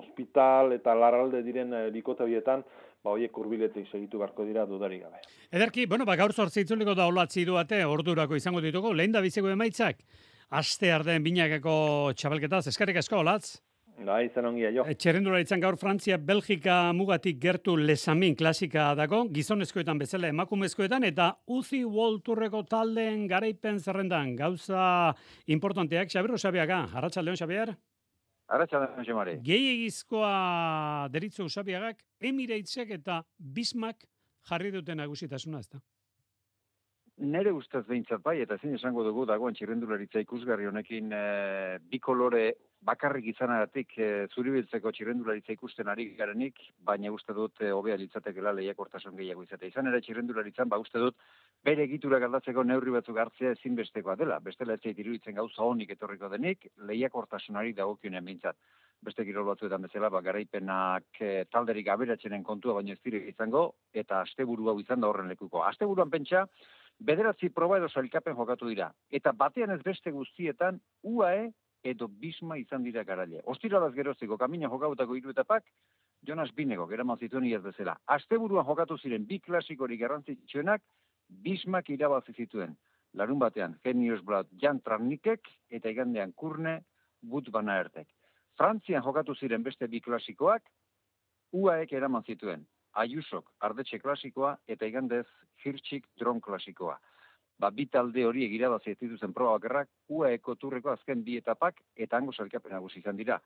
hospital 0.00 0.76
eta 0.76 0.94
larralde 0.94 1.42
diren 1.42 1.72
e, 1.74 1.80
bikote 1.94 2.22
horietan, 2.22 2.62
ba 3.04 3.16
hoiek 3.16 3.34
hurbiletik 3.34 3.88
segitu 3.90 4.20
beharko 4.20 4.46
dira 4.46 4.66
dudari 4.70 5.00
gabe. 5.02 5.18
Ederki, 5.50 5.88
bueno, 5.90 6.06
ba 6.06 6.16
gaur 6.20 6.32
8 6.36 6.62
itzuliko 6.62 6.94
da 6.94 7.08
olatzi 7.10 7.44
duate 7.48 7.82
ordurako 7.84 8.38
izango 8.38 8.62
ditugu, 8.64 8.94
lehen 8.94 9.12
da 9.12 9.22
biziko 9.24 9.50
emaitzak. 9.50 9.98
Aste 10.54 10.92
arden 10.94 11.24
binakako 11.24 11.76
txabelketa, 12.14 12.62
eskerrik 12.70 13.02
asko 13.02 13.18
olatz. 13.24 13.56
Bai, 14.02 14.28
zen 14.34 14.46
ongia, 14.48 14.70
jo. 14.74 14.82
Txerrendularitzan 14.84 15.62
gaur 15.62 15.76
Frantzia, 15.78 16.16
Belgika 16.18 16.92
mugatik 16.92 17.38
gertu 17.40 17.76
lesamin 17.78 18.34
klasika 18.34 18.88
dago, 18.98 19.22
gizonezkoetan 19.32 20.00
bezala 20.02 20.28
emakumezkoetan, 20.32 21.06
eta 21.06 21.30
Uzi 21.46 21.84
World 21.84 22.26
taldeen 22.68 23.28
garaipen 23.28 23.78
zerrendan, 23.78 24.34
gauza 24.36 25.14
importanteak, 25.46 26.10
Xabier 26.10 26.34
Osabiaga, 26.34 26.88
Arratxa 26.92 27.22
Leon 27.22 27.36
Xabier? 27.36 27.74
Arratxa 28.48 28.80
Leon 28.80 29.04
Xamari. 29.06 29.38
Gehi 29.46 29.70
egizkoa 29.78 31.08
deritzo 31.10 31.44
Osabiagak, 31.44 32.02
Emiratesek 32.20 32.90
eta 32.98 33.22
Bismak 33.38 34.04
jarri 34.50 34.70
duten 34.74 35.00
agusitasuna, 35.00 35.60
ez 35.60 35.68
da? 35.68 35.80
Nere 37.16 37.52
ustez 37.54 37.84
behintzat 37.86 38.22
bai, 38.24 38.40
eta 38.42 38.58
zin 38.58 38.74
esango 38.74 39.04
dugu 39.06 39.24
dagoen 39.24 39.54
txirrendularitza 39.54 40.18
ikusgarri 40.24 40.66
honekin 40.66 41.12
e, 41.14 41.78
bi 41.78 42.00
kolore 42.02 42.48
bakarrik 42.84 43.26
izanagatik 43.32 43.94
e, 43.96 44.08
zuribiltzeko 44.34 44.92
txirrendularitza 44.92 45.54
ikusten 45.54 45.88
ari 45.88 46.10
garenik, 46.18 46.60
baina 46.84 47.12
uste 47.14 47.32
dut 47.36 47.62
e, 47.64 47.70
hobea 47.72 47.96
litzatekela 48.00 48.52
lehiakortasun 48.58 49.16
gehiago 49.16 49.44
izate. 49.46 49.70
Izan 49.70 49.88
ere 49.90 50.02
txirrendularitzan, 50.04 50.68
ba 50.68 50.78
uste 50.82 51.00
dut 51.00 51.16
bere 51.64 51.86
egitura 51.88 52.20
galdatzeko 52.22 52.64
neurri 52.68 52.92
batzuk 52.94 53.18
hartzea 53.22 53.54
ezinbestekoa 53.56 54.18
dela. 54.20 54.38
Bestela 54.44 54.76
ez 54.76 54.92
iruditzen 54.92 55.38
gauza 55.40 55.64
honik 55.64 55.94
etorriko 55.96 56.28
denik, 56.32 56.68
lehiakortasunari 56.90 57.72
dagokionen 57.72 58.24
bintzat. 58.28 58.60
Beste 59.04 59.24
kirol 59.24 59.48
batzuetan 59.48 59.84
bezala, 59.84 60.12
ba, 60.12 60.20
garaipenak 60.24 61.20
e, 61.20 61.32
talderik 61.52 61.88
aberatzenen 61.88 62.44
kontua, 62.44 62.76
baina 62.76 62.92
ez 62.92 63.00
dire 63.04 63.24
izango, 63.32 63.66
eta 63.92 64.20
asteburu 64.24 64.70
hau 64.70 64.78
izan 64.80 65.00
da 65.00 65.08
horren 65.08 65.32
lekuko. 65.32 65.64
Asteburuan 65.64 66.12
pentsa, 66.12 66.44
bederatzi 67.00 67.50
proba 67.50 67.80
edo 67.80 67.88
sailkapen 67.88 68.36
jokatu 68.36 68.68
dira. 68.68 68.92
Eta 69.10 69.32
batean 69.32 69.72
ez 69.74 69.82
beste 69.84 70.12
guztietan, 70.12 70.80
UAE 71.02 71.50
edo 71.84 72.08
bisma 72.08 72.56
izan 72.58 72.82
dira 72.82 73.04
garaile. 73.04 73.42
Ostiralaz 73.52 73.92
geroziko 73.94 74.38
kamina 74.40 74.70
jokautako 74.72 75.16
hiru 75.18 75.34
etapak, 75.34 75.64
Jonas 76.26 76.50
Binego, 76.56 76.86
gera 76.88 77.04
zituen 77.20 77.44
iaz 77.44 77.62
bezala. 77.62 77.96
Asteburuan 78.06 78.66
jokatu 78.66 78.96
ziren 78.98 79.26
bi 79.26 79.38
klasikorik 79.40 80.00
garrantzitsuenak, 80.00 80.82
bismak 81.28 81.90
irabazi 81.90 82.32
zituen. 82.32 82.76
Larun 83.14 83.38
batean, 83.38 83.78
Genius 83.84 84.22
Blad 84.24 84.46
Jan 84.60 84.80
Trarnikek, 84.80 85.40
eta 85.70 85.90
igandean 85.90 86.32
Kurne, 86.32 86.80
But 87.22 87.50
Bana 87.50 87.78
Ertek. 87.78 88.08
Frantzian 88.56 89.02
jokatu 89.02 89.34
ziren 89.34 89.62
beste 89.62 89.86
bi 89.86 90.00
klasikoak, 90.00 90.62
UAEk 91.52 91.92
eraman 91.92 92.24
zituen. 92.24 92.66
Ayusok 92.94 93.50
ardetxe 93.60 93.98
klasikoa, 93.98 94.56
eta 94.66 94.86
igandez 94.86 95.26
Hirtxik 95.64 96.06
dron 96.18 96.40
klasikoa 96.40 96.98
ba, 97.58 97.70
bi 97.70 97.86
talde 97.86 98.24
hori 98.26 98.44
egirabazi 98.46 98.94
ez 98.94 98.98
dituzen 99.00 99.32
proba 99.32 99.58
bakarrak, 99.58 99.88
UAEko 100.08 100.56
turreko 100.60 100.92
azken 100.94 101.22
bi 101.24 101.38
etapak 101.40 101.80
eta 101.96 102.18
hango 102.18 102.32
salkapen 102.32 102.74
nagusi 102.76 103.00
izan 103.00 103.16
dira. 103.16 103.40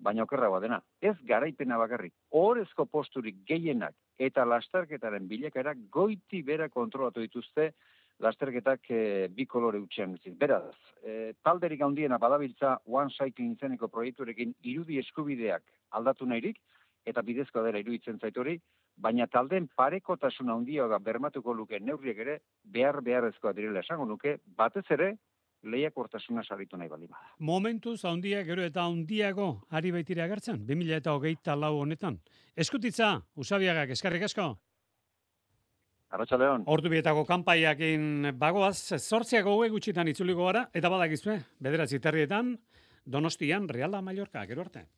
Baina 0.00 0.24
okerragoa 0.24 0.62
dena, 0.64 0.80
ez 1.00 1.16
garaipena 1.28 1.76
bakarrik, 1.76 2.14
orezko 2.30 2.86
posturik 2.88 3.42
gehienak 3.46 3.94
eta 4.18 4.46
lasterketaren 4.48 5.26
bilakaera 5.28 5.74
goiti 5.92 6.40
bera 6.42 6.70
kontrolatu 6.72 7.20
dituzte 7.20 7.72
lasterketak 8.20 8.90
e, 8.92 9.28
bi 9.32 9.46
kolore 9.48 9.80
utxean 9.80 10.14
guztiz. 10.16 10.34
Beraz, 10.40 10.74
e, 11.04 11.32
talderik 11.44 11.80
handiena 11.84 12.18
badabiltza 12.20 12.78
One 12.86 13.12
Cycling 13.16 13.56
zeneko 13.60 13.88
proiekturekin 13.88 14.54
irudi 14.72 14.98
eskubideak 15.00 15.64
aldatu 15.96 16.28
nahirik, 16.28 16.60
eta 17.08 17.22
bidezko 17.24 17.64
dela 17.64 17.80
iruditzen 17.80 18.20
zaitori, 18.20 18.58
baina 19.00 19.26
talden 19.26 19.68
parekotasun 19.76 20.50
handia 20.52 20.86
bermatuko 20.98 21.54
luke 21.54 21.80
neurriek 21.80 22.18
ere 22.26 22.38
behar 22.64 23.00
beharrezkoa 23.02 23.52
direla 23.56 23.80
esango 23.80 24.04
nuke 24.04 24.38
batez 24.56 24.84
ere 24.90 25.14
lehiakortasuna 25.62 26.42
saritu 26.44 26.76
nahi 26.76 26.88
balima. 26.88 27.18
Momentuz 27.38 28.04
handia 28.04 28.42
gero 28.44 28.64
eta 28.64 28.86
handiago 28.88 29.50
ari 29.70 29.92
baitira 29.92 30.24
agertzen 30.24 30.64
2024 30.66 31.70
honetan. 31.82 32.18
Eskutitza 32.56 33.20
Usabiagak 33.36 33.90
eskarrik 33.96 34.24
asko. 34.28 34.54
Arratxa 36.10 36.38
Leon. 36.38 36.64
Ordu 36.66 36.90
bietako 36.90 37.22
kanpaiakin 37.28 38.32
bagoaz, 38.38 38.96
zortziako 38.98 39.52
hoge 39.54 39.68
gutxitan 39.70 40.08
itzuliko 40.10 40.48
gara, 40.48 40.64
eta 40.74 40.90
badakizue, 40.90 41.36
bederatzi 41.62 42.00
terrietan, 42.02 42.56
Donostian, 43.06 43.68
Reala 43.68 44.02
Mallorca, 44.02 44.42
gero 44.46 44.64
arte. 44.66 44.88